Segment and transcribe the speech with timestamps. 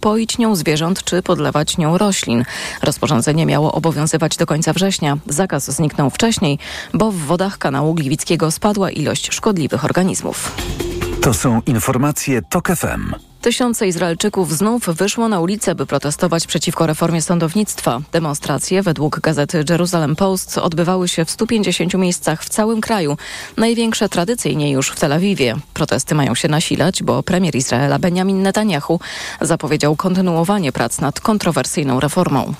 [0.00, 2.44] poić nią zwierząt czy podlewać nią roślin.
[2.82, 5.18] Rozporządzenie miało obowiązywać do końca września.
[5.26, 6.58] Zakaz zniknął wcześniej,
[6.94, 10.52] bo w wodach kanału Gliwickiego spadła ilość szkodliwych organizmów.
[11.22, 13.29] To są informacje TOK FM.
[13.40, 18.00] Tysiące Izraelczyków znów wyszło na ulicę, by protestować przeciwko reformie sądownictwa.
[18.12, 23.16] Demonstracje według gazety Jerusalem Post odbywały się w 150 miejscach w całym kraju,
[23.56, 25.56] największe tradycyjnie już w Tel Awiwie.
[25.74, 29.00] Protesty mają się nasilać, bo premier Izraela Benjamin Netanyahu
[29.40, 32.54] zapowiedział kontynuowanie prac nad kontrowersyjną reformą.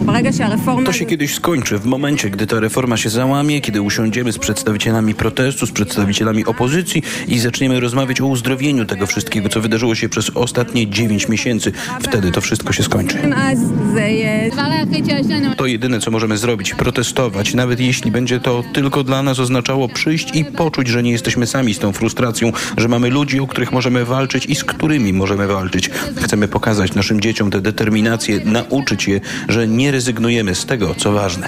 [0.85, 5.15] To się kiedyś skończy w momencie, gdy ta reforma się załamie, kiedy usiądziemy z przedstawicielami
[5.15, 10.31] protestu, z przedstawicielami opozycji i zaczniemy rozmawiać o uzdrowieniu tego wszystkiego, co wydarzyło się przez
[10.35, 11.73] ostatnie ostatnie 9 miesięcy.
[12.01, 13.19] Wtedy to wszystko się skończy.
[15.57, 20.37] To jedyne, co możemy zrobić, protestować, nawet jeśli będzie to tylko dla nas oznaczało przyjść
[20.37, 24.05] i poczuć, że nie jesteśmy sami z tą frustracją, że mamy ludzi, o których możemy
[24.05, 25.91] walczyć i z którymi możemy walczyć.
[26.23, 31.47] Chcemy pokazać naszym dzieciom tę determinację, nauczyć je, że nie rezygnujemy z tego, co ważne.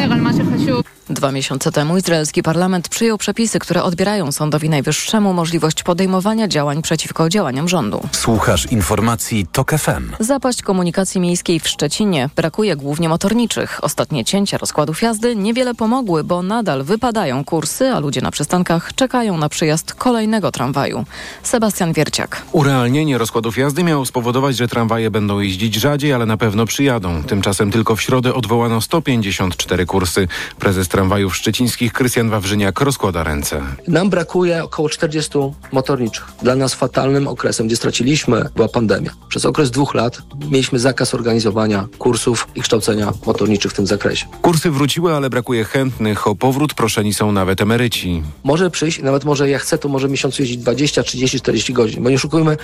[1.13, 7.29] Dwa miesiące temu izraelski parlament przyjął przepisy, które odbierają Sądowi Najwyższemu możliwość podejmowania działań przeciwko
[7.29, 8.01] działaniom rządu.
[8.13, 10.13] Słuchasz informacji TOK FM.
[10.21, 12.31] Zapaść komunikacji miejskiej w Szczecinie.
[12.37, 13.79] Brakuje głównie motorniczych.
[13.83, 19.39] Ostatnie cięcia rozkładów jazdy niewiele pomogły, bo nadal wypadają kursy, a ludzie na przystankach czekają
[19.39, 21.05] na przyjazd kolejnego tramwaju.
[21.43, 22.43] Sebastian Wierciak.
[22.53, 27.23] Urealnienie rozkładów jazdy miało spowodować, że tramwaje będą jeździć rzadziej, ale na pewno przyjadą.
[27.23, 30.29] Tymczasem tylko w środę odwołano 154 kursy.
[30.59, 33.63] Prezes tramwajów szczecińskich Krystian Wawrzyniak rozkłada ręce.
[33.89, 35.31] Nam brakuje około 40
[35.73, 36.27] motorniczych.
[36.43, 39.11] Dla nas fatalnym okresem, gdzie straciliśmy, była pandemia.
[39.29, 40.19] Przez okres dwóch lat
[40.51, 44.27] mieliśmy zakaz organizowania kursów i kształcenia motorniczych w tym zakresie.
[44.43, 46.27] Kursy wróciły, ale brakuje chętnych.
[46.27, 48.23] O powrót proszeni są nawet emeryci.
[48.45, 52.03] Może przyjść, nawet może jak chcę, to może miesiącu jeździć 20, 30, 40 godzin.
[52.03, 52.57] Bo nie oszukujmy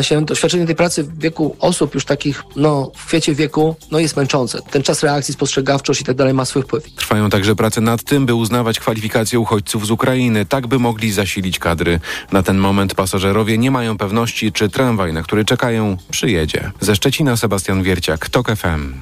[0.00, 4.16] się, doświadczenie tej pracy w wieku osób już takich, no w kwiecie wieku, no jest
[4.16, 4.58] męczące.
[4.70, 6.84] Ten czas reakcji, spostrzegawczość i tak dalej ma swój wpływ.
[6.94, 11.58] Trwają także prace nad tym, by uznawać kwalifikacje uchodźców z Ukrainy, tak by mogli zasilić
[11.58, 12.00] kadry.
[12.32, 16.70] Na ten moment pasażerowie nie mają pewności, czy tramwaj, na który czekają, przyjedzie.
[16.80, 18.94] Ze Szczecina Sebastian Wierciak, TOK FM.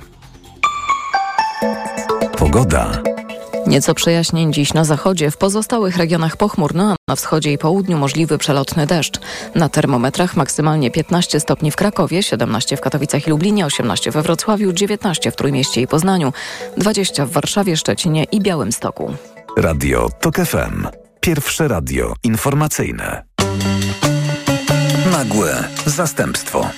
[2.39, 3.03] Pogoda.
[3.69, 8.39] Nieco przejaśnień dziś na zachodzie, w pozostałych regionach pochmurno, a na wschodzie i południu możliwy
[8.39, 9.21] przelotny deszcz.
[9.55, 14.73] Na termometrach maksymalnie 15 stopni w Krakowie, 17 w Katowicach i Lublinie, 18 we Wrocławiu,
[14.73, 16.33] 19 w Trójmieście i Poznaniu,
[16.77, 19.15] 20 w Warszawie, Szczecinie i Białymstoku.
[19.57, 20.87] Radio TOK FM.
[21.21, 23.25] Pierwsze radio informacyjne.
[25.13, 26.71] Nagłe zastępstwo.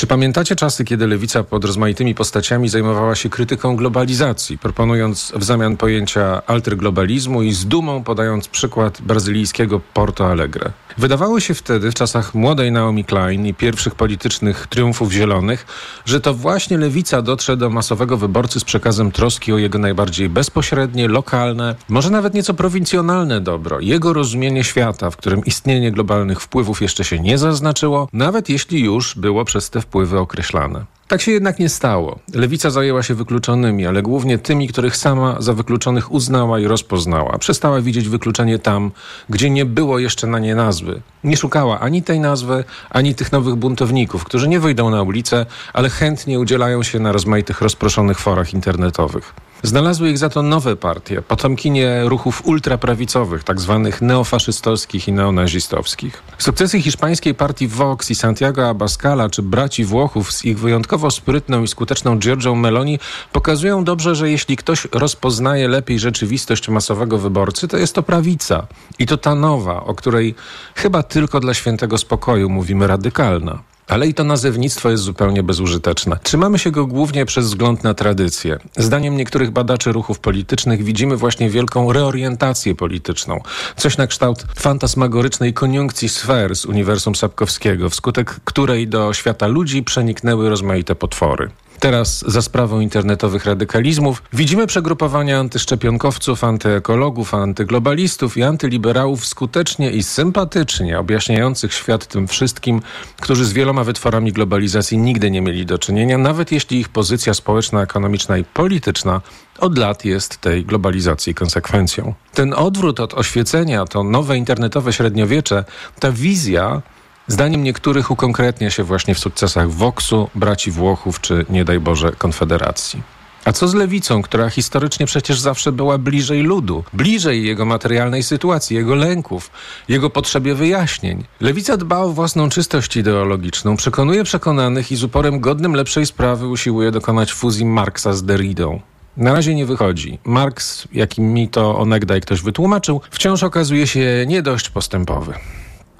[0.00, 5.76] Czy pamiętacie czasy, kiedy lewica pod rozmaitymi postaciami zajmowała się krytyką globalizacji, proponując w zamian
[5.76, 10.72] pojęcia alterglobalizmu i z dumą podając przykład brazylijskiego Porto Alegre?
[10.98, 15.66] Wydawało się wtedy, w czasach młodej Naomi Klein i pierwszych politycznych triumfów zielonych,
[16.04, 21.08] że to właśnie lewica dotrze do masowego wyborcy z przekazem troski o jego najbardziej bezpośrednie,
[21.08, 27.04] lokalne, może nawet nieco prowincjonalne dobro, jego rozumienie świata, w którym istnienie globalnych wpływów jeszcze
[27.04, 30.84] się nie zaznaczyło, nawet jeśli już było przez te wpływy określane.
[31.08, 32.18] Tak się jednak nie stało.
[32.34, 37.38] Lewica zajęła się wykluczonymi, ale głównie tymi, których sama za wykluczonych uznała i rozpoznała.
[37.38, 38.90] Przestała widzieć wykluczenie tam,
[39.28, 41.00] gdzie nie było jeszcze na nie nazwy.
[41.24, 45.90] Nie szukała ani tej nazwy, ani tych nowych buntowników, którzy nie wyjdą na ulicę, ale
[45.90, 49.34] chętnie udzielają się na rozmaitych rozproszonych forach internetowych.
[49.62, 56.22] Znalazły ich za to nowe partie, potomkinie ruchów ultraprawicowych, tak zwanych neofaszystowskich i neonazistowskich.
[56.38, 61.68] Sukcesy hiszpańskiej partii Vox i Santiago Abascala, czy braci Włochów z ich wyjątkowo sprytną i
[61.68, 62.98] skuteczną Giorgią Meloni
[63.32, 68.66] pokazują dobrze, że jeśli ktoś rozpoznaje lepiej rzeczywistość masowego wyborcy, to jest to prawica.
[68.98, 70.34] I to ta nowa, o której
[70.74, 73.69] chyba tylko dla świętego spokoju mówimy radykalna.
[73.90, 76.18] Ale i to nazewnictwo jest zupełnie bezużyteczne.
[76.22, 78.58] Trzymamy się go głównie przez wzgląd na tradycję.
[78.76, 83.40] Zdaniem niektórych badaczy ruchów politycznych widzimy właśnie wielką reorientację polityczną.
[83.76, 90.48] Coś na kształt fantasmagorycznej koniunkcji sfer z uniwersum Sapkowskiego, wskutek której do świata ludzi przeniknęły
[90.48, 91.50] rozmaite potwory.
[91.80, 100.98] Teraz za sprawą internetowych radykalizmów widzimy przegrupowania antyszczepionkowców, antyekologów, antyglobalistów i antyliberałów skutecznie i sympatycznie
[100.98, 102.82] objaśniających świat tym wszystkim,
[103.20, 107.82] którzy z wieloma wytworami globalizacji nigdy nie mieli do czynienia, nawet jeśli ich pozycja społeczna,
[107.82, 109.20] ekonomiczna i polityczna
[109.58, 112.14] od lat jest tej globalizacji konsekwencją.
[112.34, 115.64] Ten odwrót od oświecenia, to nowe internetowe średniowiecze,
[116.00, 116.82] ta wizja
[117.30, 123.02] Zdaniem niektórych ukonkretnia się właśnie w sukcesach Voxu, braci Włochów czy nie daj Boże Konfederacji.
[123.44, 128.76] A co z lewicą, która historycznie przecież zawsze była bliżej ludu, bliżej jego materialnej sytuacji,
[128.76, 129.50] jego lęków,
[129.88, 131.24] jego potrzebie wyjaśnień?
[131.40, 136.90] Lewica dba o własną czystość ideologiczną, przekonuje przekonanych i z uporem godnym lepszej sprawy usiłuje
[136.90, 138.80] dokonać fuzji Marksa z Derridą.
[139.16, 140.18] Na razie nie wychodzi.
[140.24, 145.34] Marks, jakim mi to onegdaj ktoś wytłumaczył, wciąż okazuje się nie dość postępowy.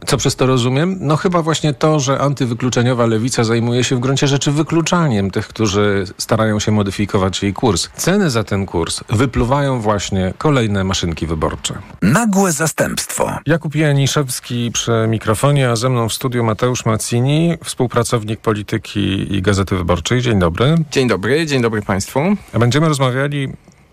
[0.06, 0.96] Co przez to rozumiem?
[1.00, 6.04] No chyba właśnie to, że antywykluczeniowa lewica zajmuje się w gruncie rzeczy wykluczaniem tych, którzy
[6.18, 7.88] starają się modyfikować jej kurs.
[7.96, 11.74] Ceny za ten kurs wypluwają właśnie kolejne maszynki wyborcze.
[12.02, 13.32] Nagłe zastępstwo.
[13.46, 19.76] Jakub Janiszewski przy mikrofonie, a ze mną w studiu Mateusz Macini, współpracownik polityki i Gazety
[19.76, 20.22] Wyborczej.
[20.22, 20.74] Dzień dobry.
[20.90, 22.20] Dzień dobry, dzień dobry Państwu.
[22.58, 23.48] Będziemy rozmawiali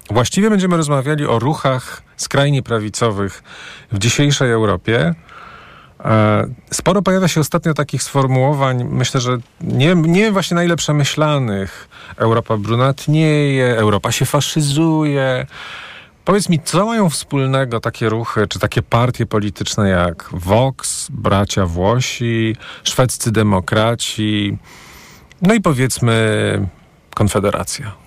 [0.09, 3.43] Właściwie będziemy rozmawiali o ruchach skrajnie prawicowych
[3.91, 5.15] w dzisiejszej Europie.
[6.05, 11.89] E, sporo pojawia się ostatnio takich sformułowań, myślę, że nie, nie właśnie na ile przemyślanych.
[12.17, 15.47] Europa brunatnieje, Europa się faszyzuje.
[16.25, 22.55] Powiedz mi, co mają wspólnego takie ruchy, czy takie partie polityczne jak Vox, bracia Włosi,
[22.83, 24.57] szwedzcy demokraci,
[25.41, 26.67] no i powiedzmy
[27.15, 28.06] Konfederacja?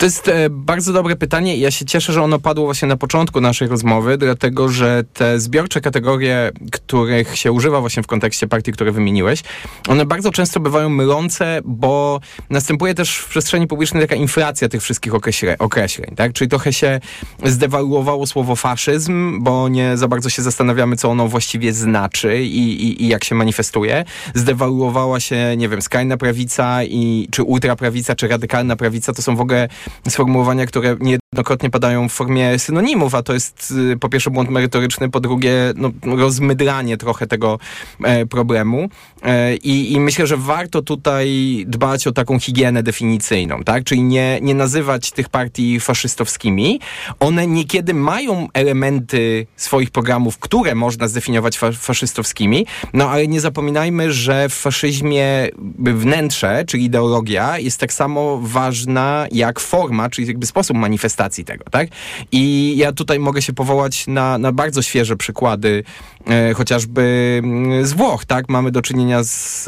[0.00, 2.96] To jest e, bardzo dobre pytanie i ja się cieszę, że ono padło właśnie na
[2.96, 8.72] początku naszej rozmowy, dlatego że te zbiorcze kategorie, których się używa właśnie w kontekście partii,
[8.72, 9.42] które wymieniłeś,
[9.88, 12.20] one bardzo często bywają mylące, bo
[12.50, 16.32] następuje też w przestrzeni publicznej taka inflacja tych wszystkich określe, określeń, tak?
[16.32, 17.00] Czyli trochę się
[17.44, 23.04] zdewaluowało słowo faszyzm, bo nie za bardzo się zastanawiamy, co ono właściwie znaczy i, i,
[23.04, 24.04] i jak się manifestuje.
[24.34, 29.40] Zdewaluowała się, nie wiem, skrajna prawica i, czy ultraprawica, czy radykalna prawica, to są w
[29.40, 29.68] ogóle
[30.08, 35.10] sformułowania, które niejednokrotnie padają w formie synonimów, a to jest y, po pierwsze błąd merytoryczny,
[35.10, 37.58] po drugie no, rozmydlanie trochę tego
[38.04, 38.88] e, problemu.
[39.22, 41.28] E, i, I myślę, że warto tutaj
[41.68, 43.84] dbać o taką higienę definicyjną, tak?
[43.84, 46.80] Czyli nie, nie nazywać tych partii faszystowskimi.
[47.20, 54.12] One niekiedy mają elementy swoich programów, które można zdefiniować fa faszystowskimi, no ale nie zapominajmy,
[54.12, 55.48] że w faszyzmie
[55.78, 59.79] wnętrze, czyli ideologia, jest tak samo ważna jak forma,
[60.10, 61.88] czyli jakby sposób manifestacji tego, tak?
[62.32, 65.84] I ja tutaj mogę się powołać na, na bardzo świeże przykłady,
[66.26, 68.48] e, chociażby mm, z Włoch, tak?
[68.48, 69.64] Mamy do czynienia z,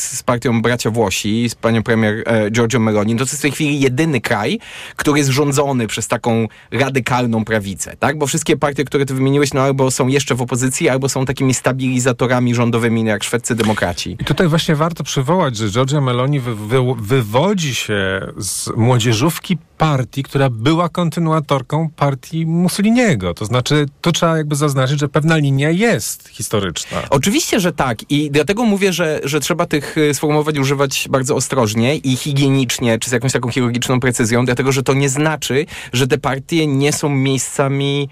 [0.00, 3.16] z partią Bracia Włosi, z panią premier e, Giorgio Meloni.
[3.16, 4.58] To jest w tej chwili jedyny kraj,
[4.96, 8.18] który jest rządzony przez taką radykalną prawicę, tak?
[8.18, 11.54] Bo wszystkie partie, które ty wymieniłeś, no albo są jeszcze w opozycji, albo są takimi
[11.54, 14.16] stabilizatorami rządowymi, jak szwedzcy demokraci.
[14.20, 19.43] I tutaj właśnie warto przywołać, że Giorgio Meloni wy, wy, wywodzi się z młodzieżówki
[19.78, 23.34] partii, która była kontynuatorką partii Mussoliniego.
[23.34, 27.02] To znaczy, tu trzeba jakby zaznaczyć, że pewna linia jest historyczna.
[27.10, 28.10] Oczywiście, że tak.
[28.10, 33.10] I dlatego mówię, że, że trzeba tych y, sformułowań używać bardzo ostrożnie i higienicznie, czy
[33.10, 37.08] z jakąś taką chirurgiczną precyzją, dlatego że to nie znaczy, że te partie nie są
[37.08, 38.08] miejscami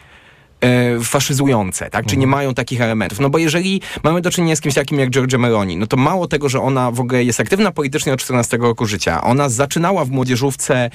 [0.63, 2.07] e, faszyzujące, tak?
[2.07, 2.31] Czy nie mhm.
[2.31, 3.21] mają takich elementów?
[3.21, 6.27] No bo jeżeli mamy do czynienia z kimś takim jak Giorgia Meloni, no to mało
[6.27, 9.23] tego, że ona w ogóle jest aktywna politycznie od 14 roku życia.
[9.25, 10.91] Ona zaczynała w młodzieżówce e,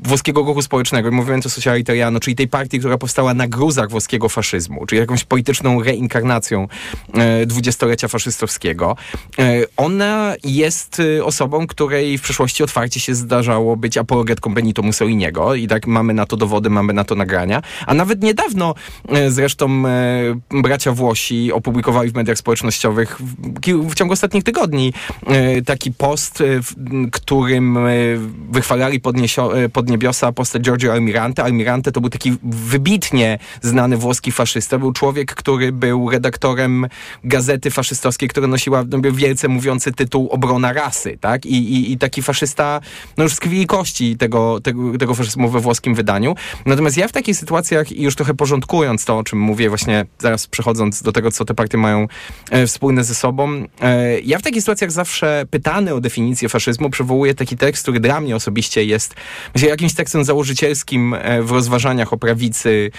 [0.00, 4.28] włoskiego ruchu społecznego, mówiąc o Social Italiano, czyli tej partii, która powstała na gruzach włoskiego
[4.28, 6.68] faszyzmu, czyli jakąś polityczną reinkarnacją
[7.14, 8.96] e, dwudziestolecia faszystowskiego.
[9.38, 15.54] E, ona jest e, osobą, której w przeszłości otwarcie się zdarzało być apologetką Benito Mussoliniego
[15.54, 18.74] i tak mamy na to dowody, mamy na to nagrania, a nawet niedawno
[19.08, 23.18] e, zresztą e, bracia Włosi opublikowali w mediach społecznościowych
[23.88, 24.92] w, ciągu ostatnich tygodni
[25.26, 26.74] e, taki post, w
[27.10, 27.78] którym
[28.50, 29.00] wychwalali
[29.72, 31.44] pod niebiosa postać Giorgio Almirante.
[31.44, 34.78] Almirante to był taki wybitnie znany włoski faszysta.
[34.78, 36.86] Był człowiek, który był redaktorem
[37.24, 41.46] gazety faszystowskiej, która nosiła no, wielce mówiący tytuł Obrona rasy, tak?
[41.46, 42.80] I, i, i taki faszysta,
[43.16, 46.34] no już z krwi i kości tego, tego, tego faszyzmu we włoskim wydaniu.
[46.66, 47.34] Natomiast ja w takiej
[47.84, 51.44] sytuacji i już trochę porządkując to, o czym mówię, właśnie zaraz przechodząc do tego, co
[51.44, 52.08] te partie mają
[52.50, 57.34] e, wspólne ze sobą, e, ja w takich sytuacjach zawsze pytany o definicję faszyzmu przywołuję
[57.34, 59.14] taki tekst, który dla mnie osobiście jest
[59.62, 62.90] jakimś tekstem założycielskim e, w rozważaniach o prawicy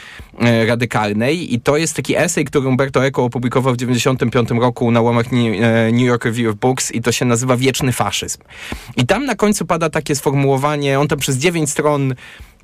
[0.68, 5.26] radykalnej i to jest taki esej, który Umberto Eco opublikował w 1995 roku na łamach
[5.92, 8.42] New York Review of Books i to się nazywa Wieczny Faszyzm.
[8.98, 12.16] I tam na końcu pada takie sformułowanie, on tam przez dziewięć stron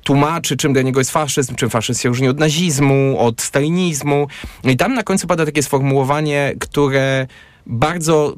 [0.04, 4.26] tłumaczy, czym dla niego jest faszyzm, czym faszyzm się różni od nazizmu, od stalinizmu.
[4.64, 7.26] I tam na końcu pada takie sformułowanie, które
[7.66, 8.34] bardzo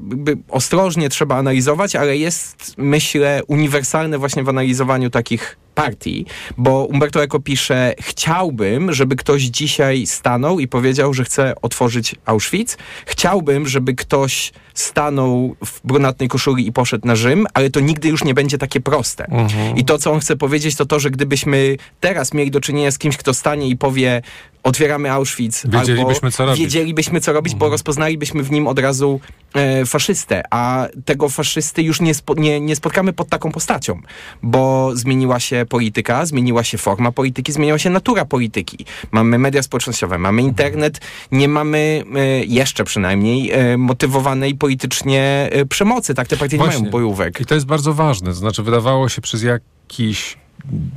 [0.49, 6.26] ostrożnie trzeba analizować, ale jest, myślę, uniwersalne właśnie w analizowaniu takich partii,
[6.57, 12.76] bo Umberto Eco pisze, chciałbym, żeby ktoś dzisiaj stanął i powiedział, że chce otworzyć Auschwitz.
[13.07, 18.25] Chciałbym, żeby ktoś stanął w brunatnej koszuli i poszedł na Rzym, ale to nigdy już
[18.25, 19.25] nie będzie takie proste.
[19.25, 19.76] Mhm.
[19.76, 22.99] I to, co on chce powiedzieć, to to, że gdybyśmy teraz mieli do czynienia z
[22.99, 24.23] kimś, kto stanie i powie
[24.64, 26.61] otwieramy Auschwitz, Wiedzielibyśmy, albo co robić.
[26.61, 29.21] wiedzielibyśmy, co robić, bo rozpoznalibyśmy w nim od razu
[29.54, 34.00] e, faszystę, a tego faszysty już nie, spo, nie, nie spotkamy pod taką postacią,
[34.43, 38.85] bo zmieniła się polityka, zmieniła się forma polityki, zmieniła się natura polityki.
[39.12, 41.00] Mamy media społecznościowe, mamy internet,
[41.33, 46.28] nie mamy e, jeszcze przynajmniej e, motywowanej politycznie e, przemocy, tak?
[46.28, 46.80] Te partie nie Właśnie.
[46.80, 47.40] mają bojówek.
[47.40, 48.28] I to jest bardzo ważne.
[48.28, 50.38] To znaczy, wydawało się przez jakiś,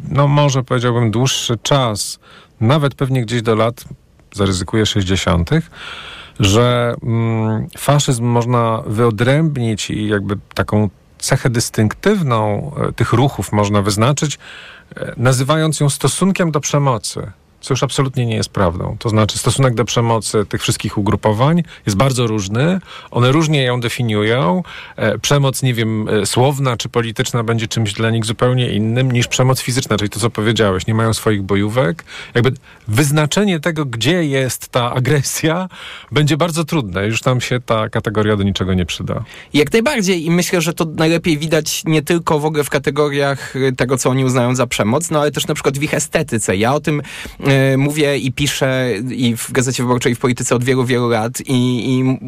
[0.09, 2.19] no może powiedziałbym, dłuższy czas,
[2.62, 3.86] nawet pewnie gdzieś do lat,
[4.33, 5.50] zaryzykuję 60.,
[6.39, 14.39] że mm, faszyzm można wyodrębnić i jakby taką cechę dystynktywną e, tych ruchów można wyznaczyć,
[14.95, 17.31] e, nazywając ją stosunkiem do przemocy.
[17.62, 18.96] Co już absolutnie nie jest prawdą.
[19.00, 22.80] To znaczy, stosunek do przemocy tych wszystkich ugrupowań jest bardzo różny.
[23.12, 24.64] One różnie ją definiują.
[24.96, 29.28] E, przemoc, nie wiem, e, słowna czy polityczna będzie czymś dla nich zupełnie innym niż
[29.28, 30.88] przemoc fizyczna, czyli to, co powiedziałeś.
[30.88, 32.04] Nie mają swoich bojówek.
[32.36, 32.52] Jakby
[32.88, 35.70] wyznaczenie tego, gdzie jest ta agresja,
[36.12, 37.08] będzie bardzo trudne.
[37.08, 39.24] Już tam się ta kategoria do niczego nie przyda.
[39.54, 43.74] Jak najbardziej i myślę, że to najlepiej widać nie tylko w ogóle w kategoriach y,
[43.78, 46.56] tego, co oni uznają za przemoc, no ale też na przykład w ich estetyce.
[46.56, 47.02] Ja o tym
[47.77, 51.89] mówię i piszę i w Gazecie Wyborczej i w Polityce od wielu, wielu lat i,
[51.94, 52.20] i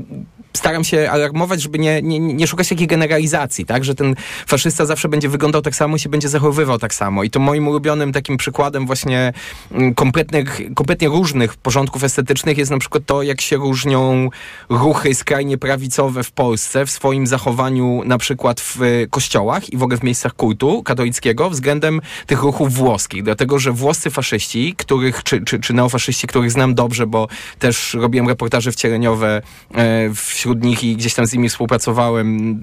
[0.53, 4.15] staram się alarmować, żeby nie, nie, nie szukać takiej generalizacji, tak, że ten
[4.47, 7.23] faszysta zawsze będzie wyglądał tak samo i się będzie zachowywał tak samo.
[7.23, 9.33] I to moim ulubionym takim przykładem właśnie
[9.71, 14.29] mm, kompletnych, kompletnie różnych porządków estetycznych jest na przykład to, jak się różnią
[14.69, 19.83] ruchy skrajnie prawicowe w Polsce w swoim zachowaniu na przykład w y, kościołach i w
[19.83, 23.23] ogóle w miejscach kultu katolickiego względem tych ruchów włoskich.
[23.23, 27.27] Dlatego, że włoscy faszyści, których, czy, czy, czy neofaszyści, których znam dobrze, bo
[27.59, 29.41] też robiłem reportaże wcieleniowe
[29.75, 32.59] e, wśród nich i gdzieś tam z nimi współpracowałem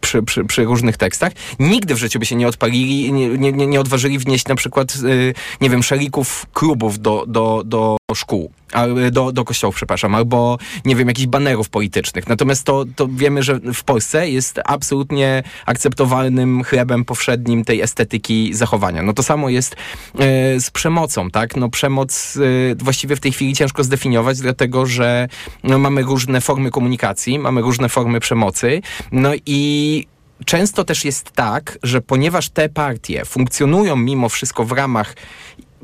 [0.00, 3.80] przy, przy, przy różnych tekstach, nigdy w życiu by się nie odpalili, nie, nie, nie-
[3.80, 9.32] odważyli wnieść na przykład, y, nie wiem, szalików klubów do, do, do szkół, a, do,
[9.32, 12.28] do kościołów, przepraszam, albo, nie wiem, jakichś banerów politycznych.
[12.28, 19.02] Natomiast to, to wiemy, że w Polsce jest absolutnie akceptowalnym chlebem powszednim tej estetyki zachowania.
[19.02, 21.56] No to samo jest y, z przemocą, tak?
[21.56, 25.28] No przemoc y, właściwie w tej chwili ciężko zdefiniować, dlatego, że
[25.64, 30.06] no, mamy różne formy komunikacji, mamy różne formy przemocy, no i
[30.44, 35.14] często też jest tak, że ponieważ te partie funkcjonują mimo wszystko w ramach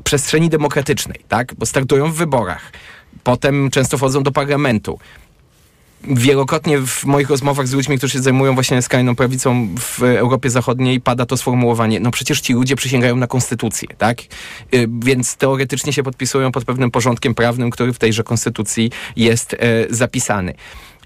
[0.03, 1.55] przestrzeni demokratycznej, tak?
[1.55, 2.71] Bo startują w wyborach,
[3.23, 4.99] potem często wchodzą do parlamentu.
[6.03, 11.01] Wielokrotnie w moich rozmowach z ludźmi, którzy się zajmują właśnie skrajną prawicą w Europie Zachodniej,
[11.01, 14.21] pada to sformułowanie, no przecież ci ludzie przysięgają na konstytucję, tak?
[14.73, 19.57] Y, Więc teoretycznie się podpisują pod pewnym porządkiem prawnym, który w tejże konstytucji jest e,
[19.89, 20.53] zapisany.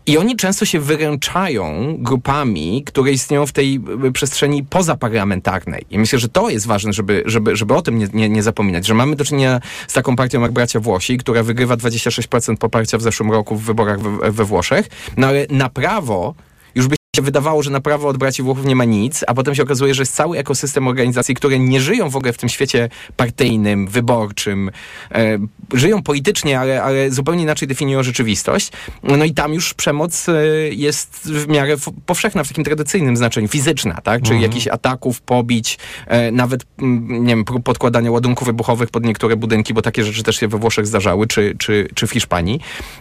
[0.05, 5.85] I oni często się wyręczają grupami, które istnieją w tej y, przestrzeni pozaparlamentarnej.
[5.89, 8.87] I myślę, że to jest ważne, żeby, żeby, żeby o tym nie, nie, nie zapominać,
[8.87, 13.01] że mamy do czynienia z taką partią jak Bracia Włosi, która wygrywa 26% poparcia w
[13.01, 16.33] zeszłym roku w wyborach we, we Włoszech, no ale na prawo
[17.15, 19.93] się wydawało, że na prawo od braci Włochów nie ma nic, a potem się okazuje,
[19.93, 24.71] że jest cały ekosystem organizacji, które nie żyją w ogóle w tym świecie partyjnym, wyborczym,
[25.11, 25.37] e,
[25.73, 28.71] żyją politycznie, ale, ale zupełnie inaczej definiują rzeczywistość.
[29.03, 30.33] No i tam już przemoc e,
[30.69, 31.75] jest w miarę
[32.05, 34.21] powszechna w takim tradycyjnym znaczeniu, fizyczna, tak?
[34.21, 39.35] Czyli jakichś ataków, pobić, e, nawet, mm, nie wiem, prób podkładania ładunków wybuchowych pod niektóre
[39.35, 42.59] budynki, bo takie rzeczy też się we Włoszech zdarzały, czy, czy, czy w Hiszpanii.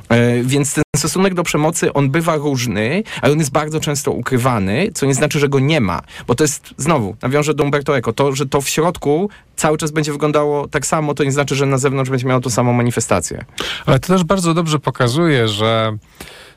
[0.08, 4.90] E, więc ten stosunek do przemocy, on bywa różny, ale on jest bardzo często ukrywany,
[4.94, 6.02] co nie znaczy, że go nie ma.
[6.26, 9.90] Bo to jest, znowu, nawiążę do Umberto Eco, to, że to w środku cały czas
[9.90, 13.44] będzie wyglądało tak samo, to nie znaczy, że na zewnątrz będzie miało tą samą manifestację.
[13.86, 15.96] Ale to też bardzo dobrze pokazuje, że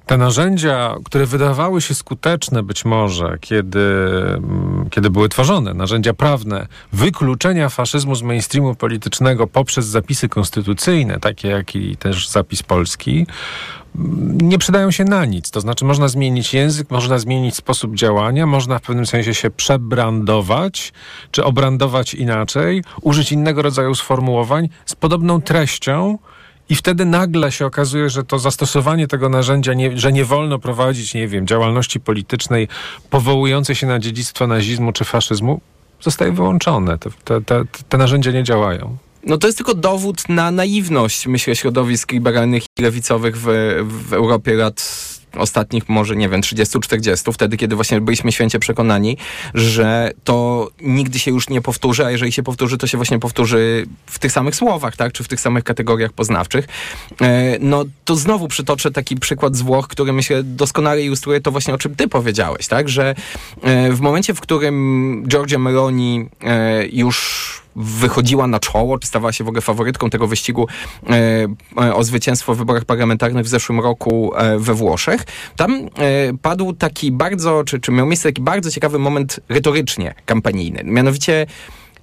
[0.06, 6.68] te narzędzia, które wydawały się skuteczne być może, kiedy, mm, kiedy były tworzone, narzędzia prawne,
[6.94, 13.26] wykluczenia faszyzmu z mainstreamu politycznego poprzez zapisy konstytucyjne, takie jak i też zapis polski,
[14.42, 15.52] nie przydają się na nic.
[15.52, 20.94] To znaczy, można zmienić język, można zmienić sposób działania, można w pewnym sensie się przebrandować,
[21.32, 26.18] czy obrandować inaczej, użyć innego rodzaju sformułowań z podobną treścią,
[26.70, 31.14] i wtedy nagle się okazuje, że to zastosowanie tego narzędzia, nie, że nie wolno prowadzić,
[31.14, 32.68] nie wiem, działalności politycznej
[33.10, 35.62] powołującej się na dziedzictwo nazizmu czy faszyzmu,
[36.02, 36.98] zostaje wyłączone.
[36.98, 38.98] Te, te, te, te narzędzia nie działają.
[39.26, 43.46] No to jest tylko dowód na naiwność, myślę, środowisk liberalnych i lewicowych w,
[43.84, 45.04] w Europie lat
[45.38, 49.18] ostatnich może, nie wiem, 30-40, wtedy, kiedy właśnie byliśmy święcie przekonani,
[49.54, 53.86] że to nigdy się już nie powtórzy, a jeżeli się powtórzy, to się właśnie powtórzy
[54.06, 56.68] w tych samych słowach, tak, czy w tych samych kategoriach poznawczych.
[57.22, 61.74] E, no to znowu przytoczę taki przykład z Włoch, który myślę doskonale ilustruje to właśnie,
[61.74, 63.16] o czym ty powiedziałeś, tak, że
[63.62, 69.44] e, w momencie, w którym Giorgia Meloni e, już wychodziła na czoło, czy stawała się
[69.44, 70.68] w ogóle faworytką tego wyścigu
[71.78, 75.24] e, o zwycięstwo w wyborach parlamentarnych w zeszłym roku e, we Włoszech.
[75.56, 75.88] Tam e,
[76.42, 80.82] padł taki bardzo, czy, czy miał miejsce taki bardzo ciekawy moment retorycznie kampanijny.
[80.84, 81.46] Mianowicie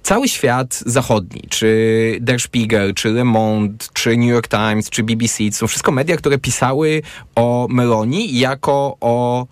[0.03, 5.43] cały świat zachodni, czy Der Spiegel, czy Le Monde, czy New York Times, czy BBC,
[5.49, 7.01] to są wszystko media, które pisały
[7.35, 9.47] o Meloni jako o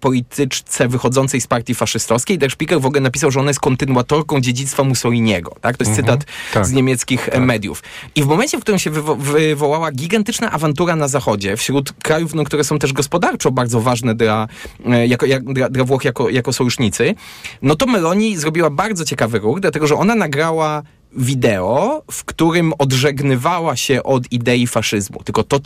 [0.00, 2.38] polityczce wychodzącej z partii faszystowskiej.
[2.38, 5.56] Der Spiegel w ogóle napisał, że ona jest kontynuatorką dziedzictwa Mussoliniego.
[5.60, 5.76] Tak?
[5.76, 6.66] To jest mhm, cytat tak.
[6.66, 7.40] z niemieckich tak.
[7.40, 7.82] mediów.
[8.14, 12.44] I w momencie, w którym się wywo wywołała gigantyczna awantura na Zachodzie, wśród krajów, no,
[12.44, 14.48] które są też gospodarczo bardzo ważne dla,
[14.86, 17.14] e, jako, jak, dla, dla Włoch jako, jako sojusznicy,
[17.62, 20.82] no to Meloni zrobiła bardzo ciekawy ruch, dlatego że ona nagrała
[21.16, 25.22] wideo, w którym odżegnywała się od idei faszyzmu.
[25.24, 25.58] Tylko to,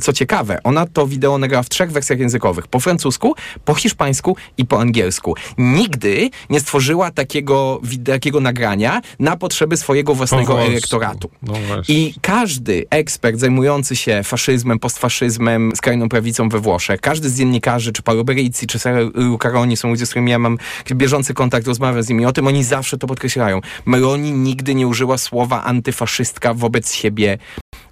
[0.00, 2.68] co ciekawe, ona to wideo nagrała w trzech wersjach językowych.
[2.68, 5.34] Po francusku, po hiszpańsku i po angielsku.
[5.58, 11.30] Nigdy nie stworzyła takiego, takiego nagrania na potrzeby swojego własnego elektoratu.
[11.42, 11.54] No
[11.88, 18.02] I każdy ekspert zajmujący się faszyzmem, postfaszyzmem, skrajną prawicą we Włoszech, każdy z dziennikarzy, czy
[18.02, 18.78] Paolo Berizzi, czy
[19.14, 20.58] Lucaroni, są ludzie, z którymi ja mam
[20.92, 23.60] bieżący kontakt, rozmawiam z nimi o tym, oni zawsze to podkreślają.
[23.86, 27.38] Meloni nigdy nigdy nie użyła słowa antyfaszystka wobec siebie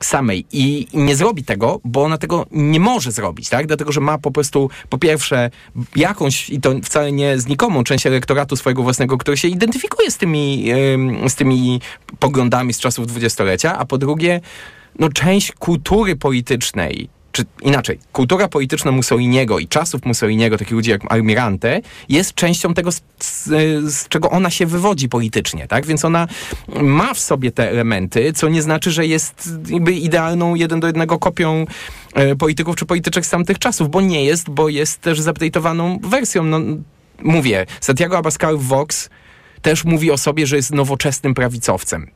[0.01, 3.67] samej i nie zrobi tego, bo ona tego nie może zrobić, tak?
[3.67, 5.51] Dlatego, że ma po prostu po pierwsze
[5.97, 10.65] jakąś, i to wcale nie znikomą, część elektoratu swojego własnego, który się identyfikuje z tymi,
[11.29, 11.81] z tymi
[12.19, 14.41] poglądami z czasów dwudziestolecia, a po drugie,
[14.99, 21.13] no część kultury politycznej czy inaczej, kultura polityczna Mussoliniego i czasów Mussoliniego, takich ludzi jak
[21.13, 23.03] Almirante, jest częścią tego, z,
[23.85, 25.87] z, czego ona się wywodzi politycznie, tak?
[25.87, 26.29] Więc ona
[26.83, 31.19] ma w sobie te elementy, co nie znaczy, że jest jakby idealną jeden do jednego
[31.19, 31.67] kopią
[32.15, 36.45] e, polityków czy polityczek z tamtych czasów, bo nie jest, bo jest też zupdate'owaną wersją.
[36.45, 36.61] No,
[37.23, 39.11] mówię, Santiago Abascal Vox
[39.63, 42.11] też mówi o sobie, że jest nowoczesnym prawicowcem.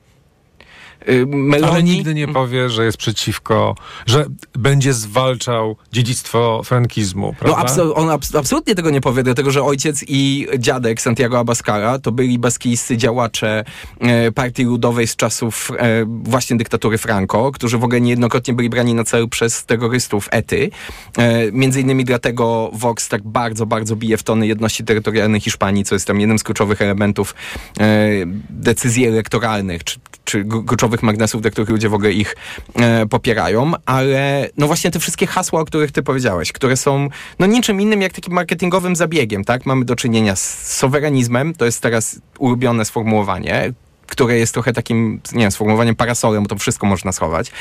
[1.10, 1.72] Y, Meloni...
[1.72, 3.74] Ale nigdy nie powie, że jest przeciwko,
[4.06, 4.24] że
[4.54, 7.74] będzie zwalczał dziedzictwo frankizmu, no, prawda?
[7.76, 12.12] No on abs absolutnie tego nie powie, dlatego że ojciec i dziadek Santiago Abascara to
[12.12, 13.64] byli baskijscy działacze
[14.00, 18.94] e, Partii Ludowej z czasów e, właśnie dyktatury Franco, którzy w ogóle niejednokrotnie byli brani
[18.94, 20.70] na cel przez terrorystów ety.
[21.18, 25.94] E, między innymi dlatego Vox tak bardzo, bardzo bije w tony jedności terytorialnej Hiszpanii, co
[25.94, 27.34] jest tam jednym z kluczowych elementów
[27.80, 28.08] e,
[28.50, 32.36] decyzji elektoralnych, czy, czy kluczowych magnesów, dla których ludzie w ogóle ich
[32.74, 37.08] e, popierają, ale no właśnie te wszystkie hasła, o których ty powiedziałeś, które są
[37.38, 39.66] no niczym innym jak takim marketingowym zabiegiem, tak?
[39.66, 43.72] Mamy do czynienia z soweranizmem, to jest teraz ulubione sformułowanie,
[44.08, 47.52] które jest trochę takim, nie wiem, sformułowaniem parasolem, bo to wszystko można schować,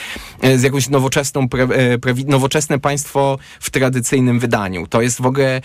[0.42, 1.68] e, z jakąś nowoczesną, pre, e,
[2.26, 4.88] nowoczesne państwo w tradycyjnym wydaniu.
[4.88, 5.62] To jest w ogóle,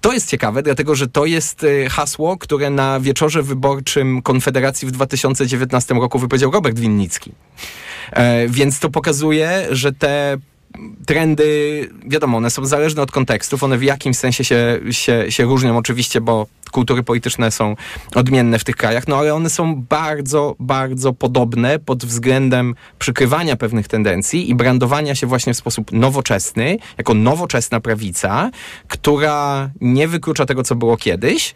[0.00, 4.90] to jest ciekawe, dlatego że to jest e, hasło, które na wieczorze wyborczym Konfederacji w
[4.90, 7.32] 2019 roku wypowiedział Robert Winnicki.
[8.48, 10.38] Więc to pokazuje, że te
[11.06, 15.76] trendy, wiadomo, one są zależne od kontekstów, one w jakimś sensie się, się, się różnią
[15.76, 17.76] oczywiście, bo kultury polityczne są
[18.14, 23.88] odmienne w tych krajach, no ale one są bardzo, bardzo podobne pod względem przykrywania pewnych
[23.88, 28.50] tendencji i brandowania się właśnie w sposób nowoczesny, jako nowoczesna prawica,
[28.88, 31.54] która nie wyklucza tego, co było kiedyś,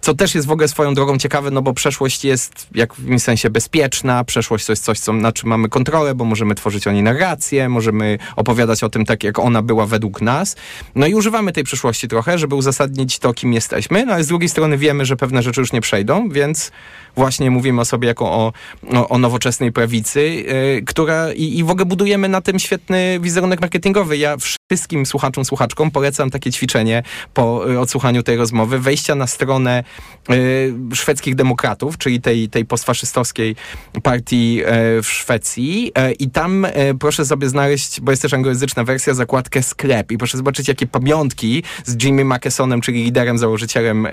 [0.00, 3.50] co też jest w ogóle swoją drogą ciekawe, no bo przeszłość jest w jakimś sensie
[3.50, 7.02] bezpieczna, przeszłość to jest coś, co, na czym mamy kontrolę, bo możemy tworzyć o niej
[7.02, 10.56] narrację, możemy opowiadać o tym tak, jak ona była według nas.
[10.94, 14.48] No i używamy tej przeszłości trochę, żeby uzasadnić to, kim jesteśmy, no ale z drugiej
[14.48, 16.72] strony wiemy, że pewne rzeczy już nie przejdą, więc
[17.16, 18.52] właśnie mówimy o sobie jako o,
[18.92, 23.60] o, o nowoczesnej prawicy, yy, która i, i w ogóle budujemy na tym świetny wizerunek
[23.60, 24.16] marketingowy.
[24.16, 24.36] Ja
[24.70, 27.02] wszystkim słuchaczom, słuchaczkom polecam takie ćwiczenie
[27.34, 29.84] po y, odsłuchaniu tej rozmowy, wejścia na stronę
[30.30, 33.56] y, szwedzkich demokratów, czyli tej, tej postfaszystowskiej
[34.02, 35.92] partii y, w Szwecji.
[36.10, 40.12] Y, i tam y, proszę sobie znaleźć, bo jest też anglojęzyczna wersja, zakładkę sklep.
[40.12, 44.08] I proszę zobaczyć, jakie pamiątki z Jimmy Mackesonem, czyli liderem, założycielem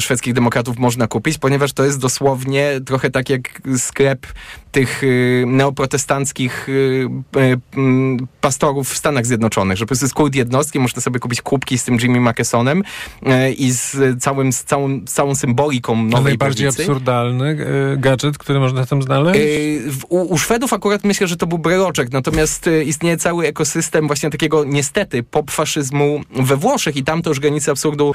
[0.00, 4.26] szwedzkich demokratów można kupić, ponieważ to jest dosłownie trochę tak jak sklep
[4.72, 5.02] tych
[5.46, 6.66] neoprotestanckich
[8.40, 11.84] pastorów w Stanach Zjednoczonych, że po prostu jest kult jednostki, można sobie kupić kubki z
[11.84, 12.82] tym Jimmy Mackesonem
[13.26, 16.82] e, i z całym, z całą, z całą symboliką nowej najbardziej prawicy.
[16.82, 17.56] absurdalny
[17.92, 19.40] e, gadżet, który można tam znaleźć?
[19.86, 24.06] W- U, u Szwedów akurat myślę, że to był breloczek, natomiast y, istnieje cały ekosystem
[24.06, 28.14] właśnie takiego niestety pop-faszyzmu we Włoszech i tam to już granice absurdu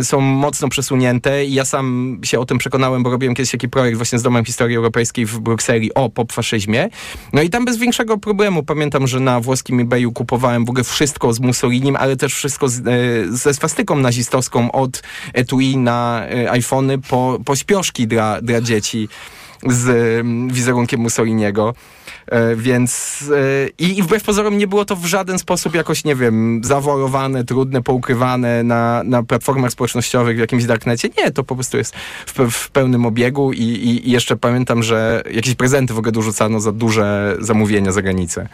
[0.00, 3.68] y, są mocno przesunięte i ja sam się o tym przekonałem, bo robiłem kiedyś taki
[3.68, 6.88] projekt właśnie z Domem Historii Europejskiej w Brukseli o pop-faszyzmie.
[7.32, 11.32] No i tam bez większego problemu pamiętam, że na włoskim eBayu kupowałem w ogóle wszystko
[11.32, 15.02] z Mussolinim, ale też wszystko z, y, ze swastyką nazistowską od
[15.34, 19.08] etui na y, iPhony po, po śpioszki dla, dla dzieci
[19.66, 19.88] z
[20.20, 21.74] mm, wizerunkiem Mussoliniego.
[22.26, 26.14] E, Więc e, i, i wbrew pozorom nie było to w żaden sposób jakoś, nie
[26.14, 31.08] wiem, zawolowane, trudne, poukrywane na, na platformach społecznościowych w jakimś darknecie.
[31.18, 35.54] Nie, to po prostu jest w, w pełnym obiegu i, i jeszcze pamiętam, że jakieś
[35.54, 38.48] prezenty w ogóle dorzucano za duże zamówienia za granicę.